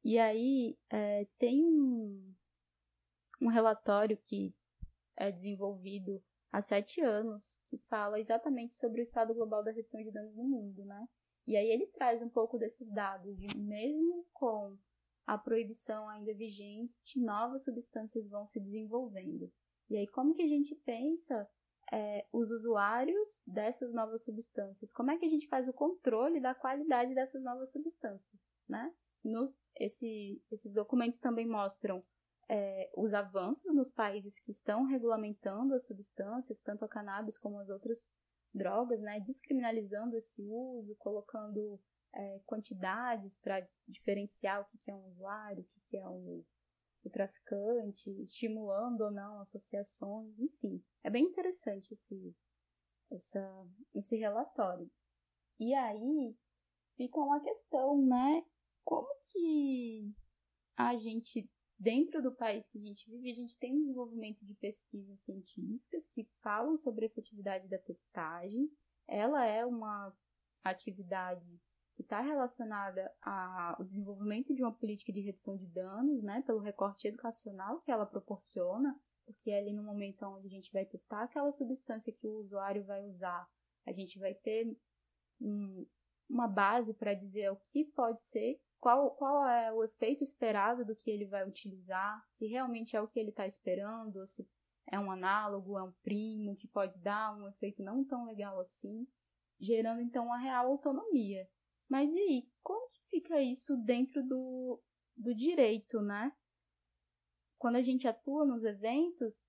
[0.05, 2.35] E aí, é, tem um,
[3.41, 4.55] um relatório que
[5.17, 10.13] é desenvolvido há sete anos, que fala exatamente sobre o estado global da redução de
[10.13, 11.09] danos no mundo, né?
[11.47, 14.77] E aí ele traz um pouco desses dados de mesmo com
[15.27, 19.51] a proibição ainda vigente, novas substâncias vão se desenvolvendo.
[19.89, 21.49] E aí como que a gente pensa
[21.93, 24.93] é, os usuários dessas novas substâncias?
[24.93, 28.93] Como é que a gente faz o controle da qualidade dessas novas substâncias, né?
[29.25, 32.05] No, esse, esses documentos também mostram
[32.49, 37.69] é, os avanços nos países que estão regulamentando as substâncias, tanto a cannabis como as
[37.69, 38.11] outras
[38.53, 41.81] drogas, né, descriminalizando esse uso, colocando
[42.15, 46.45] é, quantidades para diferenciar o que é um usuário, o que é um,
[47.05, 50.83] o traficante, estimulando ou não associações, enfim.
[51.03, 52.37] É bem interessante esse,
[53.11, 54.91] essa, esse relatório.
[55.59, 56.37] E aí
[56.97, 58.45] fica uma questão, né?
[58.85, 60.13] Como que
[60.77, 64.55] a gente dentro do país que a gente vive, a gente tem um desenvolvimento de
[64.55, 68.71] pesquisas científicas que falam sobre a efetividade da testagem.
[69.09, 70.15] Ela é uma
[70.65, 71.61] atividade
[71.95, 77.09] que está relacionada ao desenvolvimento de uma política de redução de danos, né, pelo recorte
[77.09, 81.53] educacional que ela proporciona, porque é ali no momento onde a gente vai testar aquela
[81.53, 83.49] substância que o usuário vai usar,
[83.87, 84.77] a gente vai ter
[85.41, 85.87] um,
[86.33, 90.97] uma base para dizer o que pode ser qual, qual é o efeito esperado do
[90.97, 94.45] que ele vai utilizar, se realmente é o que ele está esperando, ou se
[94.91, 99.07] é um análogo, é um primo, que pode dar um efeito não tão legal assim,
[99.61, 101.49] gerando então uma real autonomia.
[101.89, 104.83] Mas e aí, como que fica isso dentro do,
[105.17, 106.33] do direito, né?
[107.59, 109.47] Quando a gente atua nos eventos,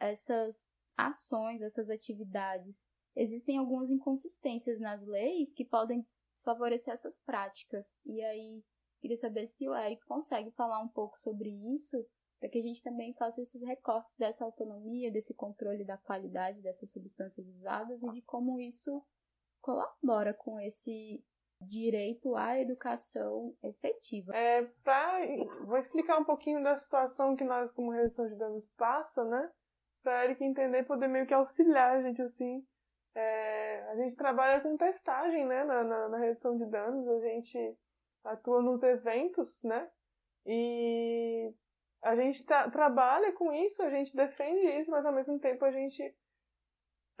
[0.00, 2.84] essas ações, essas atividades,
[3.16, 6.02] existem algumas inconsistências nas leis que podem
[6.34, 7.96] desfavorecer essas práticas.
[8.04, 8.62] E aí,
[9.02, 12.06] Queria saber se o Eric consegue falar um pouco sobre isso,
[12.38, 16.88] para que a gente também faça esses recortes dessa autonomia, desse controle da qualidade dessas
[16.92, 19.04] substâncias usadas e de como isso
[19.60, 21.20] colabora com esse
[21.60, 24.36] direito à educação efetiva.
[24.36, 25.18] É, pra,
[25.64, 29.50] vou explicar um pouquinho da situação que nós, como redução de danos, passa, né?
[30.00, 32.64] Para Eric entender poder meio que auxiliar a gente assim.
[33.14, 35.64] É, a gente trabalha com testagem, né?
[35.64, 37.76] Na, na, na redução de danos, a gente
[38.24, 39.90] atua nos eventos, né?
[40.46, 41.52] E
[42.02, 45.70] a gente tá, trabalha com isso, a gente defende isso, mas ao mesmo tempo a
[45.70, 46.02] gente,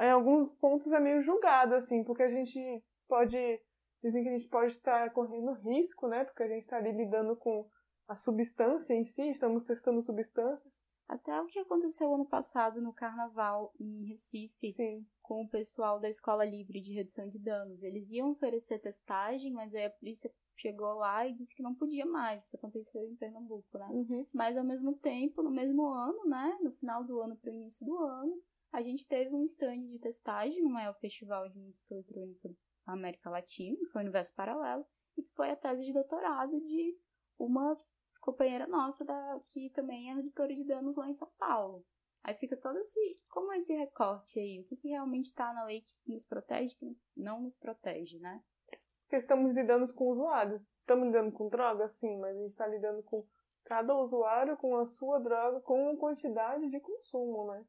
[0.00, 3.60] em alguns pontos, é meio julgado, assim, porque a gente pode.
[4.02, 6.24] Dizem que a gente pode estar correndo risco, né?
[6.24, 7.68] Porque a gente está ali lidando com
[8.08, 10.82] a substância em si, estamos testando substâncias.
[11.08, 15.06] Até o que aconteceu ano passado no carnaval em Recife, Sim.
[15.20, 17.82] com o pessoal da Escola Livre de Redução de Danos.
[17.82, 22.06] Eles iam oferecer testagem, mas aí a polícia chegou lá e disse que não podia
[22.06, 22.46] mais.
[22.46, 23.88] Isso aconteceu em Pernambuco, né?
[23.90, 24.26] Uhum.
[24.32, 26.58] Mas ao mesmo tempo, no mesmo ano, né?
[26.62, 28.40] No final do ano para o início do ano,
[28.72, 32.48] a gente teve um stand de testagem no maior festival de música eletrônica
[32.86, 34.84] da América Latina, que foi o Universo Paralelo,
[35.16, 36.96] e que foi a tese de doutorado de
[37.38, 37.76] uma
[38.22, 41.84] companheira nossa da, que também é redutora de danos lá em São Paulo.
[42.24, 43.20] Aí fica todo esse.
[43.28, 44.60] Como é esse recorte aí?
[44.60, 48.18] O que, que realmente está na lei que nos protege e que não nos protege,
[48.20, 48.40] né?
[49.02, 50.64] Porque estamos lidando com usuários.
[50.80, 53.26] Estamos lidando com droga, sim, mas a gente está lidando com
[53.64, 57.64] cada usuário, com a sua droga, com quantidade de consumo, né?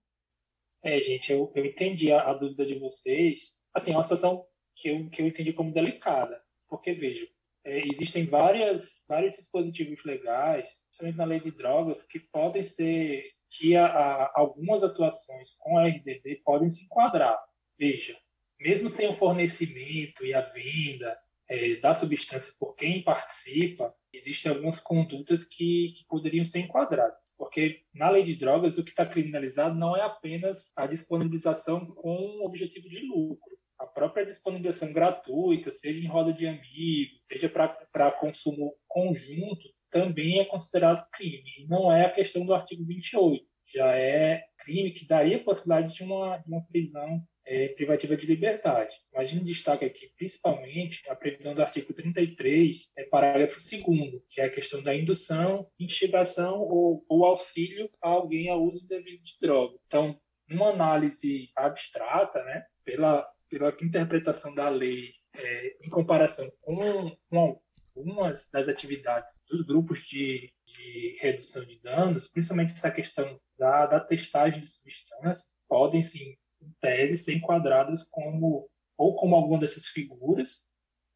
[0.83, 3.57] É, gente, eu, eu entendi a, a dúvida de vocês.
[3.73, 6.39] Assim, é uma situação que eu, que eu entendi como delicada.
[6.67, 7.27] Porque, veja,
[7.65, 13.75] é, existem várias, vários dispositivos legais, principalmente na lei de drogas, que podem ser, que
[13.75, 17.39] a, a, algumas atuações com a RDD podem se enquadrar.
[17.77, 18.17] Veja,
[18.59, 21.17] mesmo sem o fornecimento e a venda
[21.49, 27.23] é, da substância por quem participa, existem algumas condutas que, que poderiam ser enquadradas.
[27.37, 32.45] Porque na lei de drogas, o que está criminalizado não é apenas a disponibilização com
[32.45, 33.52] objetivo de lucro.
[33.93, 40.45] A própria disponibilização gratuita, seja em roda de amigos, seja para consumo conjunto, também é
[40.45, 41.67] considerado crime.
[41.69, 43.45] Não é a questão do artigo 28.
[43.71, 48.95] Já é crime que daria a possibilidade de uma, uma prisão é, privativa de liberdade.
[49.13, 54.41] Mas a gente destaca aqui principalmente a previsão do artigo 33, é, parágrafo 2 que
[54.41, 59.37] é a questão da indução, instigação ou, ou auxílio a alguém ao uso devido de
[59.39, 59.77] droga.
[59.85, 67.61] Então, numa análise abstrata, né, pela, pela interpretação da lei é, em comparação com, com
[67.95, 73.99] algumas das atividades dos grupos de, de redução de danos, principalmente essa questão da, da
[73.99, 80.65] testagem de substâncias, podem sim em tese, ser enquadradas como ou como alguma dessas figuras,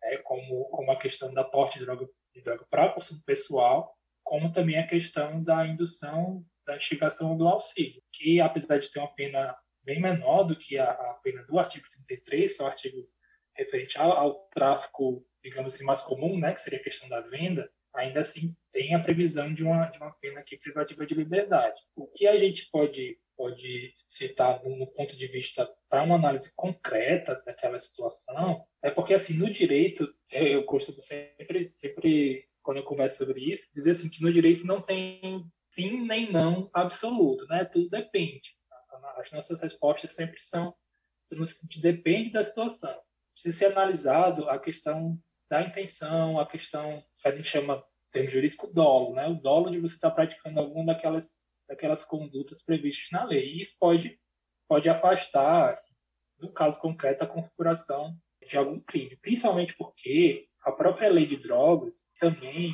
[0.02, 3.92] né, como, como a questão da porte de droga, de droga para consumo pessoal,
[4.24, 9.14] como também a questão da indução da investigação do auxílio, que apesar de ter uma
[9.16, 9.56] pena
[9.88, 13.10] bem menor do que a, a pena do artigo 33, que é o artigo
[13.56, 17.72] referente ao, ao, tráfico, digamos assim, mais comum, né, que seria a questão da venda,
[17.96, 21.80] ainda assim tem a previsão de uma, de uma pena aqui privativa de liberdade.
[21.96, 26.52] O que a gente pode, pode citar no, no ponto de vista para uma análise
[26.54, 33.18] concreta daquela situação é porque, assim, no direito, eu costumo sempre, sempre quando eu converso
[33.18, 37.64] sobre isso, dizer assim que no direito não tem sim nem não absoluto, né?
[37.64, 38.57] Tudo depende.
[39.28, 40.74] As nossas respostas sempre são
[41.82, 42.96] depende da situação.
[43.34, 48.72] Precisa ser analisado a questão da intenção, a questão que a gente chama, termo jurídico,
[48.74, 49.28] dolo, né?
[49.28, 51.30] O dolo de você estar praticando alguma daquelas,
[51.68, 53.54] daquelas condutas previstas na lei.
[53.54, 54.18] E isso pode,
[54.68, 55.94] pode afastar, assim,
[56.40, 58.16] no caso concreto, a configuração
[58.48, 59.18] de algum crime.
[59.18, 62.74] Principalmente porque a própria lei de drogas também,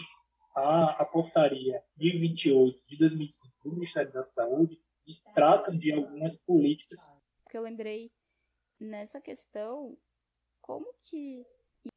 [0.55, 4.79] a, a portaria 1028 de 2005 do Ministério da Saúde,
[5.33, 6.99] tratam de algumas políticas.
[7.49, 8.11] Que eu lembrei
[8.79, 9.97] nessa questão,
[10.61, 11.45] como que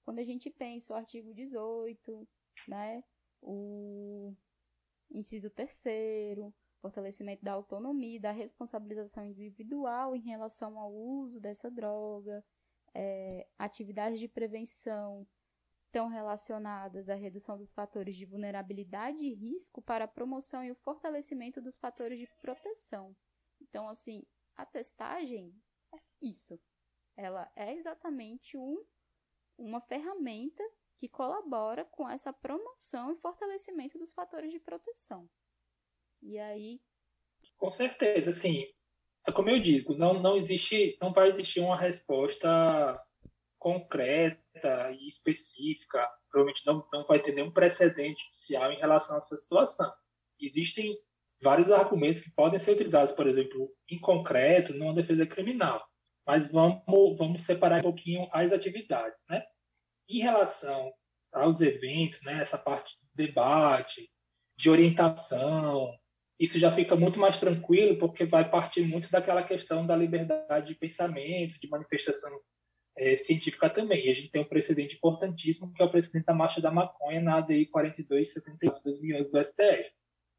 [0.05, 2.29] quando a gente pensa o artigo 18,
[2.69, 3.03] né,
[3.43, 4.35] o
[5.11, 12.45] inciso terceiro, fortalecimento da autonomia, da responsabilização individual em relação ao uso dessa droga,
[12.95, 15.27] é, atividades de prevenção
[15.87, 20.77] estão relacionadas à redução dos fatores de vulnerabilidade e risco para a promoção e o
[20.77, 23.17] fortalecimento dos fatores de proteção.
[23.61, 24.23] Então, assim,
[24.57, 25.55] a testagem
[25.95, 26.61] é isso.
[27.17, 28.85] Ela é exatamente um
[29.59, 30.63] uma ferramenta
[30.99, 35.29] que colabora com essa promoção e fortalecimento dos fatores de proteção.
[36.23, 36.81] E aí.
[37.57, 38.65] Com certeza, sim.
[39.27, 43.03] É como eu digo, não, não existe, não vai existir uma resposta
[43.67, 46.09] concreta e específica.
[46.31, 49.93] Provavelmente não, não vai ter nenhum precedente judicial em relação a essa situação.
[50.41, 50.97] Existem
[51.43, 55.85] vários argumentos que podem ser utilizados, por exemplo, em concreto, numa defesa criminal.
[56.25, 56.85] Mas vamos,
[57.19, 59.43] vamos separar um pouquinho as atividades, né?
[60.09, 60.93] Em relação
[61.33, 64.09] aos eventos, né, essa parte de debate,
[64.57, 65.93] de orientação,
[66.39, 70.77] isso já fica muito mais tranquilo, porque vai partir muito daquela questão da liberdade de
[70.77, 72.31] pensamento, de manifestação
[72.97, 74.07] é, científica também.
[74.07, 77.21] E a gente tem um precedente importantíssimo, que é o precedente da Marcha da Maconha
[77.21, 79.91] na ADI 4278 de 2011 do STF.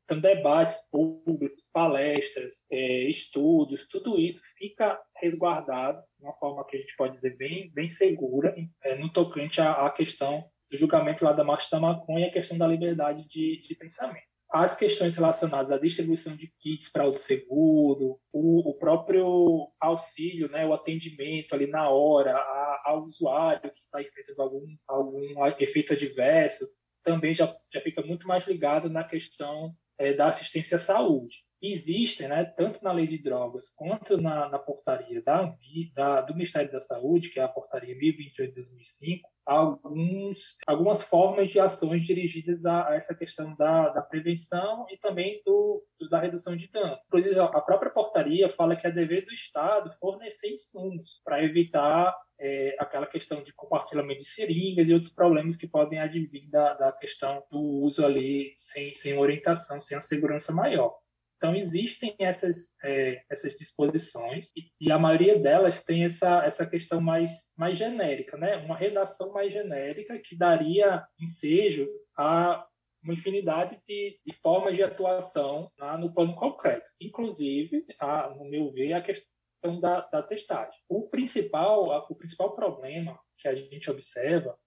[0.05, 6.79] Então, debates públicos, palestras, é, estudos, tudo isso fica resguardado de uma forma que a
[6.79, 11.33] gente pode dizer bem, bem segura é, no tocante à, à, questão do julgamento lá
[11.33, 14.36] da Marcha da Maconha e a questão da liberdade de, de pensamento.
[14.49, 20.65] As questões relacionadas à distribuição de kits para o seguro, o, o, próprio auxílio, né,
[20.65, 26.65] o atendimento ali na hora a, ao usuário que está enfrentando algum, algum efeito adverso,
[27.03, 31.46] também já, já fica muito mais ligado na questão é, da assistência à saúde.
[31.61, 35.55] Existem, né, tanto na lei de drogas quanto na, na portaria da,
[35.95, 41.49] da, do Ministério da Saúde, que é a portaria 1028 de 2005, alguns, algumas formas
[41.49, 46.19] de ações dirigidas a, a essa questão da, da, prevenção e também do, do, da
[46.19, 46.99] redução de danos.
[47.07, 52.75] Inclusive, a própria portaria fala que é dever do Estado fornecer insumos para evitar é,
[52.77, 57.43] aquela questão de compartilhamento de seringas e outros problemas que podem advir da, da questão
[57.49, 60.93] do uso ali sem, sem orientação, sem a segurança maior.
[61.37, 67.31] Então, existem essas, é, essas disposições e, a maioria delas tem essa, essa questão mais,
[67.55, 68.57] mais genérica, né?
[68.57, 72.65] uma redação mais genérica que daria ensejo a
[73.03, 76.89] uma infinidade de, de formas de atuação lá no plano concreto.
[76.99, 80.79] Inclusive, a, no meu ver, a questão da, da testagem.
[80.89, 84.57] O principal, o principal problema que a gente observa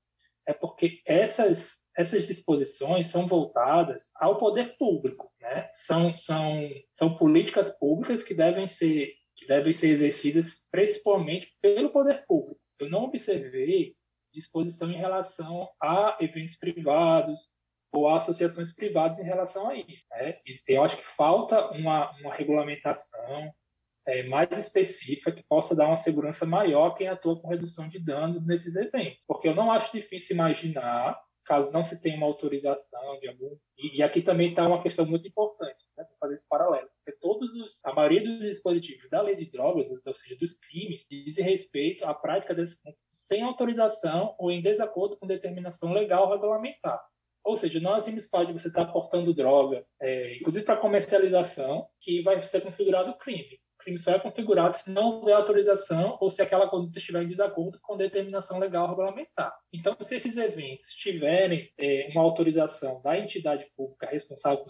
[0.46, 5.70] é porque essas essas disposições são voltadas ao poder público, né?
[5.74, 12.26] São, são, são políticas públicas que devem ser que devem ser exercidas principalmente pelo poder
[12.26, 12.60] público.
[12.78, 13.94] Eu não observei
[14.34, 17.38] disposição em relação a eventos privados
[17.90, 20.04] ou a associações privadas em relação a isso.
[20.10, 20.38] Né?
[20.68, 23.50] Eu acho que falta uma, uma regulamentação
[24.06, 27.98] é, mais específica que possa dar uma segurança maior a quem atua com redução de
[27.98, 29.20] danos nesses eventos.
[29.26, 31.18] Porque eu não acho difícil imaginar
[31.50, 33.56] caso não se tenha uma autorização de algum.
[33.76, 36.88] E, e aqui também está uma questão muito importante, né, para fazer esse paralelo.
[36.96, 41.04] Porque todos os, a maioria dos dispositivos da lei de drogas, ou seja, dos crimes,
[41.10, 42.78] dizem respeito à prática desse
[43.12, 47.00] sem autorização ou em desacordo com determinação legal regulamentar.
[47.42, 51.86] Ou seja, não simples fato de você estar tá portando droga, é, inclusive para comercialização,
[52.00, 56.40] que vai ser configurado crime crime só é configurado se não houver autorização ou se
[56.40, 59.52] aquela conduta estiver em desacordo com determinação legal regulamentar.
[59.72, 64.64] Então, se esses eventos tiverem é, uma autorização da entidade pública responsável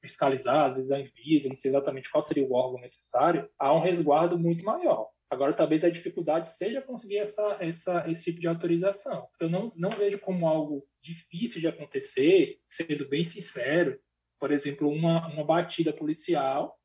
[0.00, 3.80] fiscalizar, às vezes a Anvisa, não sei exatamente qual seria o órgão necessário, há um
[3.80, 5.08] resguardo muito maior.
[5.28, 9.26] Agora, talvez a dificuldade seja conseguir essa, essa, esse tipo de autorização.
[9.40, 13.98] Eu não, não vejo como algo difícil de acontecer, sendo bem sincero,
[14.38, 16.75] por exemplo, uma, uma batida policial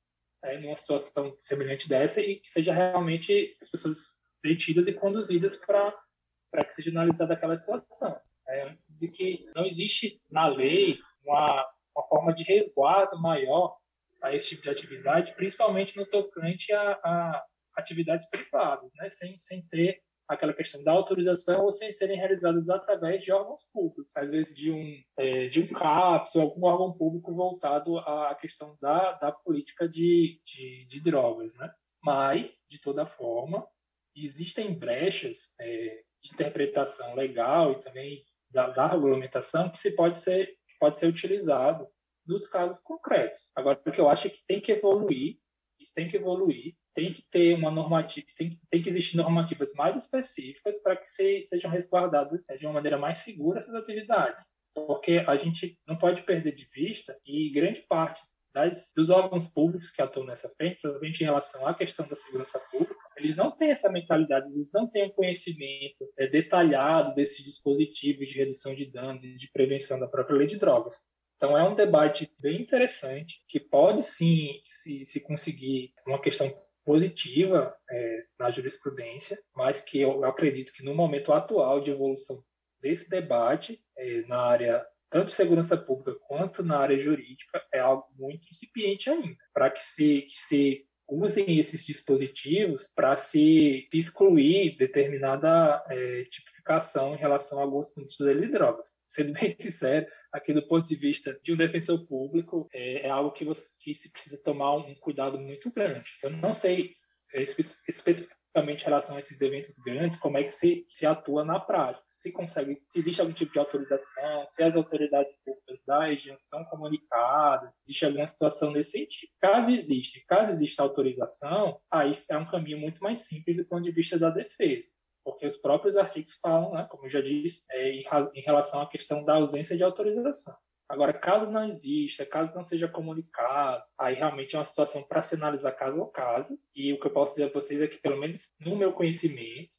[0.43, 3.97] é, numa situação semelhante dessa e que seja realmente as pessoas
[4.43, 8.19] detidas e conduzidas para que seja analisada aquela situação.
[8.47, 13.77] É, antes de que não existe na lei uma, uma forma de resguardo maior
[14.21, 19.09] a esse tipo de atividade, principalmente no tocante a, a atividades privadas, né?
[19.11, 20.01] sem, sem ter
[20.31, 24.71] aquela questão da autorização ou sem serem realizadas através de órgãos públicos, às vezes de
[24.71, 29.89] um, é, de um CAPS ou algum órgão público voltado à questão da, da política
[29.89, 31.53] de, de, de drogas.
[31.55, 31.69] Né?
[32.01, 33.67] Mas, de toda forma,
[34.15, 40.49] existem brechas é, de interpretação legal e também da, da regulamentação que se pode ser,
[40.79, 41.85] pode ser utilizado
[42.25, 43.51] nos casos concretos.
[43.53, 45.39] Agora, o que eu acho é que tem que evoluir,
[45.77, 49.95] isso tem que evoluir, tem que ter uma normativa, tem, tem que existir normativas mais
[49.95, 54.43] específicas para que se, sejam resguardadas de uma maneira mais segura essas atividades.
[54.73, 58.21] Porque a gente não pode perder de vista que grande parte
[58.53, 62.59] das, dos órgãos públicos que atuam nessa frente, provavelmente em relação à questão da segurança
[62.71, 68.27] pública, eles não têm essa mentalidade, eles não têm um conhecimento é, detalhado desses dispositivos
[68.27, 70.95] de redução de danos e de prevenção da própria lei de drogas.
[71.37, 76.53] Então é um debate bem interessante que pode sim se, se conseguir uma questão
[76.85, 82.43] positiva é, na jurisprudência, mas que eu acredito que no momento atual de evolução
[82.81, 88.07] desse debate é, na área tanto de segurança pública quanto na área jurídica é algo
[88.17, 95.83] muito incipiente ainda, para que se, que se usem esses dispositivos para se, excluir determinada
[95.89, 98.87] é, tipificação em relação a alguns pontos de drogas.
[99.05, 103.31] Sendo bem sincero, aqui do ponto de vista de um defensor público, é, é algo
[103.31, 106.09] que, você, que se precisa tomar um, cuidado muito grande.
[106.23, 106.95] Eu não sei
[107.33, 111.43] é, espe especificamente em relação a esses eventos grandes, como é que se, se atua
[111.43, 112.03] na prática.
[112.07, 116.63] Se consegue, se existe algum tipo de autorização, se as autoridades públicas da região são
[116.65, 119.31] comunicadas, existe alguma situação nesse sentido.
[119.39, 123.91] Caso exista, caso exista autorização, aí é um caminho muito mais simples do ponto de
[123.91, 124.87] vista da defesa
[125.23, 129.23] porque os próprios artigos falam, né, como eu já disse, é, em, relação à questão
[129.23, 130.55] da ausência de autorização.
[130.89, 135.35] Agora, caso não exista, caso não seja comunicado, aí realmente é uma situação para se
[135.35, 136.59] analisar caso a caso.
[136.75, 139.69] E o que eu posso dizer a vocês é que, pelo menos no meu conhecimento,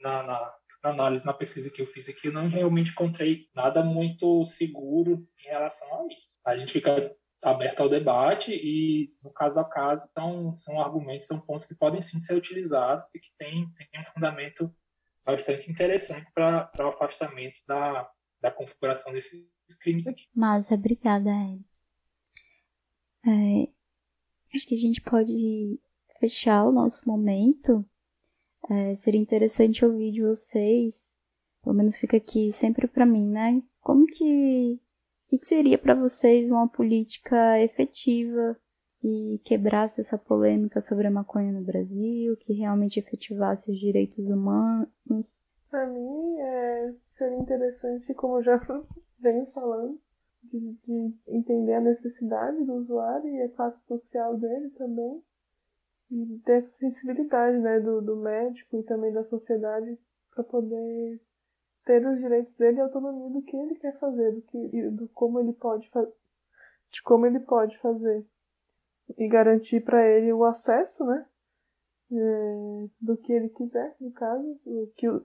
[0.00, 3.82] na, na, na análise, na pesquisa que eu fiz aqui, eu não realmente encontrei nada
[3.82, 6.38] muito seguro em relação a isso.
[6.46, 11.40] A gente fica aberto ao debate e, no caso a caso, são, são argumentos, são
[11.40, 14.72] pontos que podem sim ser utilizados e que têm, têm um fundamento
[15.24, 18.10] bastante interessante para o afastamento da,
[18.40, 19.48] da configuração desses
[19.80, 20.24] crimes aqui.
[20.34, 21.30] Mas obrigada.
[23.26, 23.68] É,
[24.54, 25.78] acho que a gente pode
[26.18, 27.84] fechar o nosso momento.
[28.68, 31.16] É, seria interessante ouvir de vocês,
[31.62, 33.62] pelo menos fica aqui sempre para mim, né?
[33.80, 34.80] Como que,
[35.28, 38.56] que seria para vocês uma política efetiva
[39.00, 45.42] que quebrasse essa polêmica sobre a maconha no Brasil, que realmente efetivasse os direitos humanos?
[45.70, 48.60] Para mim, é, seria interessante, como já
[49.18, 49.98] venho falando,
[50.42, 55.22] de, de, entender a necessidade do usuário e a classe social dele também,
[56.10, 59.98] e ter essa sensibilidade né, do, do médico e também da sociedade
[60.34, 61.20] para poder
[61.86, 65.40] ter os direitos dele e autonomia do que ele quer fazer, do que do como
[65.40, 65.88] ele pode
[66.92, 68.26] de como ele pode fazer
[69.18, 71.26] e garantir para ele o acesso, né?
[72.12, 75.24] É, do que ele quiser, no caso, o que o,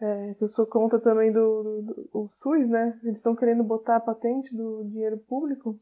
[0.00, 0.34] é,
[0.68, 2.98] contra também do, do, do o SUS, né?
[3.04, 5.78] Eles estão querendo botar a patente do dinheiro público,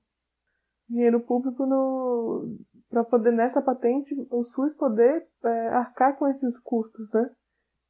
[0.89, 2.59] dinheiro público no
[2.91, 7.31] para poder nessa patente o SUS poder é, arcar com esses custos, né?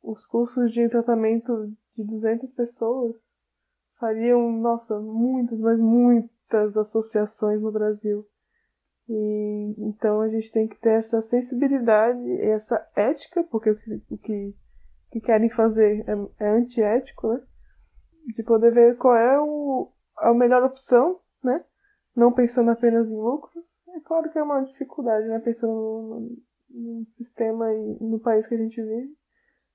[0.03, 3.17] Os custos de tratamento de 200 pessoas
[3.99, 8.27] fariam, nossa, muitas, mas muitas associações no Brasil.
[9.13, 13.77] E, então a gente tem que ter essa sensibilidade, essa ética, porque o
[14.19, 14.55] que,
[15.11, 17.43] que querem fazer é, é antiético, né?
[18.37, 21.65] De poder ver qual é o, a melhor opção, né?
[22.15, 23.65] Não pensando apenas em lucros.
[23.89, 25.41] É claro que é uma dificuldade, né?
[25.41, 26.37] Pensando no,
[26.71, 29.13] no sistema e no país que a gente vive.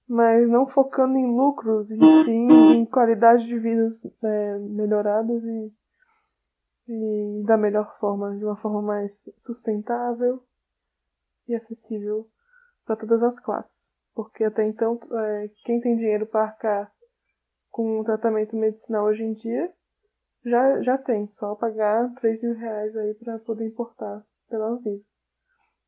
[0.07, 5.73] Mas não focando em lucros, e sim em qualidade de vidas é, melhoradas e
[6.87, 9.11] e da melhor forma, de uma forma mais
[9.45, 10.43] sustentável
[11.47, 12.27] e acessível
[12.85, 13.89] para todas as classes.
[14.13, 16.91] Porque até então, é, quem tem dinheiro para arcar
[17.69, 19.73] com um tratamento medicinal hoje em dia
[20.45, 25.03] já, já tem, só pagar 3 mil reais aí pra poder importar pela Anvisa.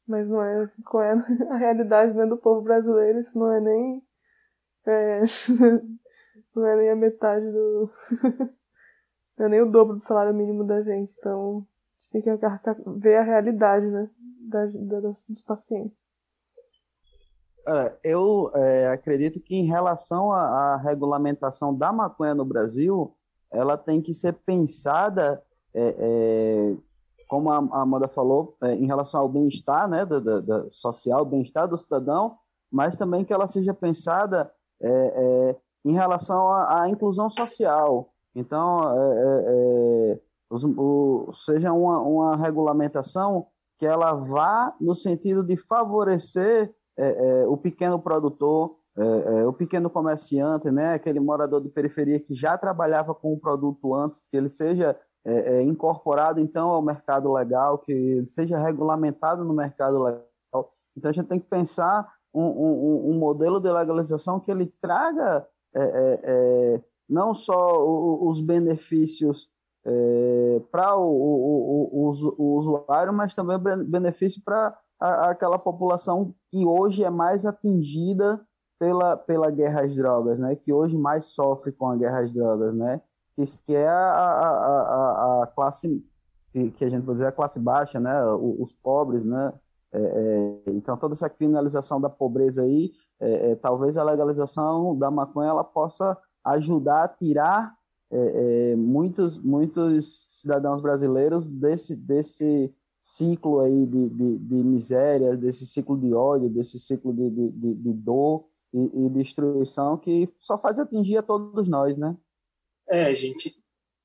[0.07, 1.11] Mas não é qual é
[1.51, 4.03] a realidade né, do povo brasileiro, isso não é nem.
[4.85, 5.21] É,
[6.55, 7.89] não é nem a metade do.
[9.39, 11.13] é nem o dobro do salário mínimo da gente.
[11.17, 11.65] Então
[11.99, 14.09] a gente tem que ver a realidade né,
[14.49, 16.07] da, da, dos pacientes.
[18.01, 20.39] Eu é, acredito que em relação à,
[20.73, 23.13] à, regulamentação da maconha no Brasil,
[23.51, 26.77] ela tem que ser pensada, é, é,
[27.27, 31.67] como a Amanda falou, é, em relação ao bem-estar né, da, da, da social, bem-estar
[31.67, 32.37] do cidadão,
[32.71, 34.49] mas também que ela seja pensada
[34.81, 38.13] é, é, em relação à, à, inclusão social.
[38.37, 38.81] Então,
[40.49, 47.47] os, o, seja uma, uma regulamentação que ela vá no sentido de favorecer é, é,
[47.47, 49.03] o pequeno produtor, é,
[49.41, 53.93] é, o pequeno comerciante, né, aquele morador de periferia que já trabalhava com o produto
[53.93, 59.43] antes, que ele seja é, é, incorporado então ao mercado legal, que ele seja regulamentado
[59.43, 60.73] no mercado legal.
[60.95, 65.47] Então a gente tem que pensar um, um, um modelo de legalização que ele traga
[67.09, 67.83] não só
[68.27, 69.49] os benefícios
[70.71, 77.09] para o, o, o, o, usuário, mas também benefício para aquela população que hoje é
[77.09, 78.45] mais atingida
[78.79, 80.55] pela, pela guerra às drogas, né?
[80.55, 83.01] Que hoje mais sofre com a guerra às drogas, né?
[83.35, 86.03] Que, que é a, a, a, a classe
[86.51, 88.25] que a gente pode dizer a classe baixa, né?
[88.33, 89.53] Os, pobres, né?
[89.91, 95.09] É, é, então toda essa criminalização da pobreza aí, é, é talvez a legalização da
[95.09, 96.17] maconha ela possa
[96.53, 97.75] ajudar a tirar
[98.09, 105.65] é, é, muitos muitos cidadãos brasileiros desse desse ciclo aí de, de, de miséria, desse
[105.65, 110.77] ciclo de ódio, desse ciclo de, de, de dor e, e, destruição que só faz
[110.77, 112.17] atingir a todos nós, né?
[112.89, 113.55] É, gente,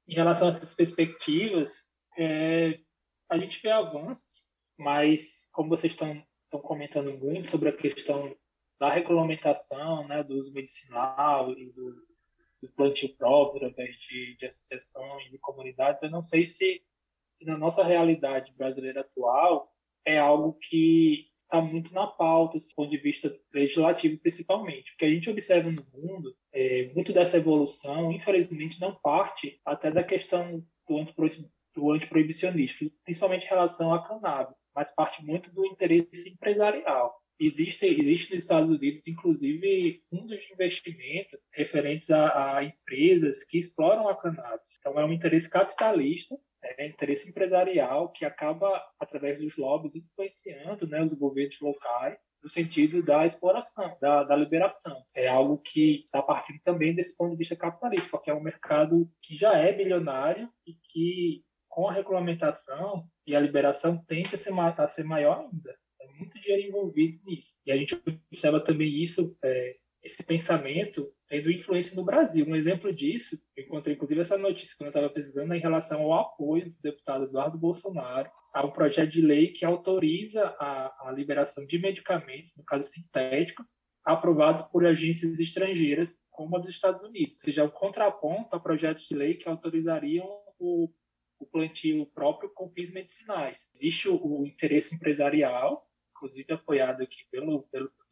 [0.06, 1.72] em relação a essas perspectivas,
[2.16, 2.78] é,
[3.28, 4.46] a gente vê avanços,
[4.78, 5.20] mas
[5.52, 8.34] como vocês estão, estão comentando muito sobre a questão
[8.78, 11.94] da regulamentação, né, do uso medicinal e do,
[12.62, 16.82] do plantio próprio, de, de associações, de comunidades, eu não sei se
[17.38, 19.68] que na nossa realidade brasileira atual
[20.04, 24.92] é algo que está muito na pauta, do ponto de vista legislativo principalmente.
[24.92, 29.90] O que a gente observa no mundo, é, muito dessa evolução, infelizmente, não parte até
[29.90, 31.06] da questão do,
[31.74, 37.21] do antiproibicionismo, principalmente em relação à cannabis, mas parte muito do interesse empresarial.
[37.46, 44.08] Existe, existe nos Estados Unidos, inclusive, fundos de investimento referentes a, a empresas que exploram
[44.08, 44.66] a cannabis.
[44.78, 51.02] Então, é um interesse capitalista é, interesse empresarial que acaba, através dos lobbies, influenciando né,
[51.02, 55.04] os governos locais no sentido da exploração, da, da liberação.
[55.14, 59.08] É algo que está partindo também desse ponto de vista capitalista, porque é um mercado
[59.22, 64.52] que já é bilionário e que, com a regulamentação e a liberação, tende a ser,
[64.52, 65.76] a ser maior ainda.
[66.02, 67.56] É muito dinheiro envolvido nisso.
[67.64, 68.00] E a gente
[68.30, 72.44] observa também isso é, esse pensamento tendo influência no Brasil.
[72.46, 76.00] Um exemplo disso, eu encontrei inclusive essa notícia quando eu estava pesquisando, é em relação
[76.02, 81.12] ao apoio do deputado Eduardo Bolsonaro a um projeto de lei que autoriza a, a
[81.12, 83.66] liberação de medicamentos, no caso sintéticos,
[84.04, 87.36] aprovados por agências estrangeiras, como a dos Estados Unidos.
[87.36, 90.26] Ou seja, é um contraponto a projetos de lei que autorizariam
[90.58, 90.90] o,
[91.38, 93.58] o plantio próprio com fins medicinais.
[93.74, 95.86] Existe o, o interesse empresarial,
[96.22, 97.62] inclusive apoiado aqui pelo,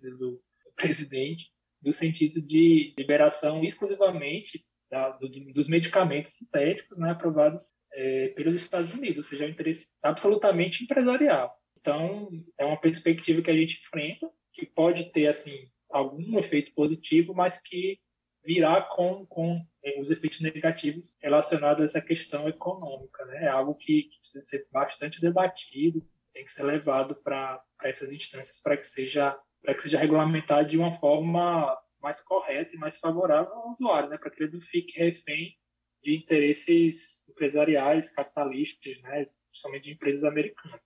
[0.00, 0.42] pelo,
[0.74, 1.50] presidente,
[1.82, 8.92] no sentido de liberação exclusivamente da, do, dos medicamentos sintéticos né, aprovados é, pelos Estados
[8.92, 11.54] Unidos, ou seja, é um interesse absolutamente empresarial.
[11.78, 17.34] Então, é uma perspectiva que a gente enfrenta, que pode ter assim algum efeito positivo,
[17.34, 17.98] mas que
[18.44, 23.24] virá com, com é, os efeitos negativos relacionados a essa questão econômica.
[23.26, 23.44] Né?
[23.44, 26.06] É algo que, que precisa ser bastante debatido,
[26.40, 30.78] tem que ser levado para essas instâncias para que seja para que seja regulamentado de
[30.78, 34.16] uma forma mais correta e mais favorável ao usuário, né?
[34.16, 35.54] para que ele não fique refém
[36.02, 39.26] de interesses empresariais, capitalistas, né?
[39.50, 40.80] principalmente de empresas americanas.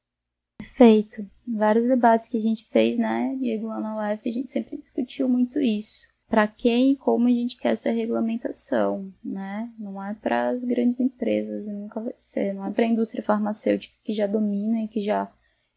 [0.58, 1.24] Perfeito.
[1.46, 5.28] Vários debates que a gente fez, né, Diego, lá na UF, a gente sempre discutiu
[5.28, 6.08] muito isso.
[6.28, 9.72] Para quem e como a gente quer essa regulamentação, né?
[9.78, 12.54] Não é para as grandes empresas, nunca vai ser.
[12.54, 15.30] Não é para a indústria farmacêutica que já domina e que já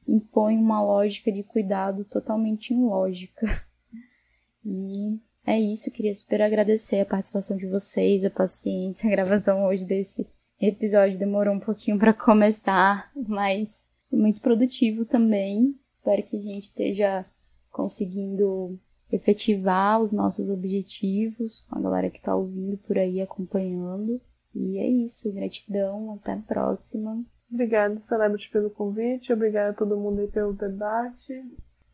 [0.08, 3.46] impõe uma lógica de cuidado totalmente ilógica.
[4.66, 9.86] E é isso, queria super agradecer a participação de vocês, a paciência, a gravação hoje
[9.86, 10.28] desse
[10.60, 15.76] episódio demorou um pouquinho para começar, mas muito produtivo também.
[15.96, 17.26] Espero que a gente esteja
[17.72, 18.78] conseguindo
[19.12, 24.20] efetivar os nossos objetivos com a galera que está ouvindo por aí acompanhando.
[24.54, 27.24] E é isso, gratidão, até a próxima.
[27.52, 31.34] Obrigada, Celebrity, pelo convite, obrigada a todo mundo aí pelo debate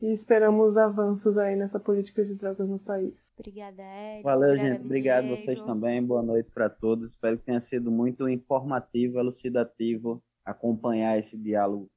[0.01, 3.13] e esperamos avanços aí nessa política de drogas no país.
[3.37, 4.23] Obrigada, Érico.
[4.23, 4.85] Valeu, Obrigada, gente.
[4.85, 5.37] Obrigado Diego.
[5.37, 6.03] vocês também.
[6.03, 7.11] Boa noite para todos.
[7.11, 11.89] Espero que tenha sido muito informativo, elucidativo acompanhar esse diálogo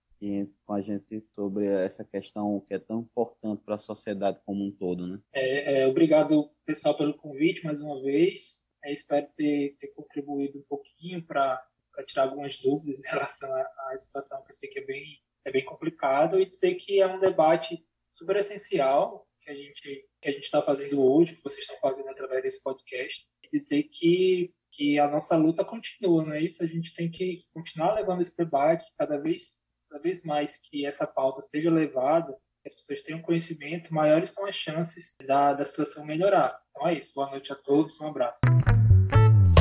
[0.65, 4.71] com a gente sobre essa questão que é tão importante para a sociedade como um
[4.71, 5.21] todo, né?
[5.33, 8.63] É, é, obrigado, pessoal, pelo convite mais uma vez.
[8.83, 11.63] É, espero ter, ter contribuído um pouquinho para
[12.05, 15.05] tirar algumas dúvidas em relação à situação que eu sei que é bem,
[15.45, 17.85] é bem complicado e dizer que é um debate
[18.15, 22.09] super essencial que a gente que a gente está fazendo hoje, que vocês estão fazendo
[22.09, 26.63] através desse podcast, e dizer que que a nossa luta continua, não é isso?
[26.63, 29.45] A gente tem que continuar levando esse debate cada vez
[29.89, 34.45] cada vez mais que essa pauta seja levada, que as pessoas tenham conhecimento, maiores são
[34.47, 36.59] as chances da, da situação melhorar.
[36.71, 37.13] Então é isso.
[37.15, 38.41] Boa noite a todos, um abraço.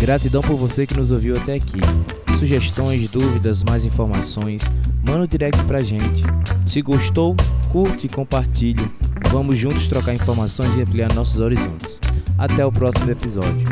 [0.02, 2.25] Gratidão por você que nos ouviu até aqui.
[2.38, 4.70] Sugestões, dúvidas, mais informações,
[5.08, 6.22] manda um direct pra gente.
[6.66, 7.36] Se gostou,
[7.72, 8.92] curte e compartilhe.
[9.32, 12.02] Vamos juntos trocar informações e ampliar nossos horizontes.
[12.38, 13.66] Até o próximo episódio.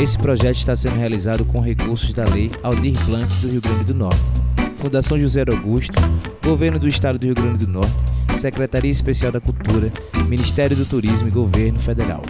[0.00, 3.94] Esse projeto está sendo realizado com recursos da Lei Aldir Blanc do Rio Grande do
[3.94, 4.20] Norte,
[4.76, 5.94] Fundação José Augusto,
[6.44, 7.94] Governo do Estado do Rio Grande do Norte,
[8.36, 9.92] Secretaria Especial da Cultura,
[10.28, 12.22] Ministério do Turismo e Governo Federal.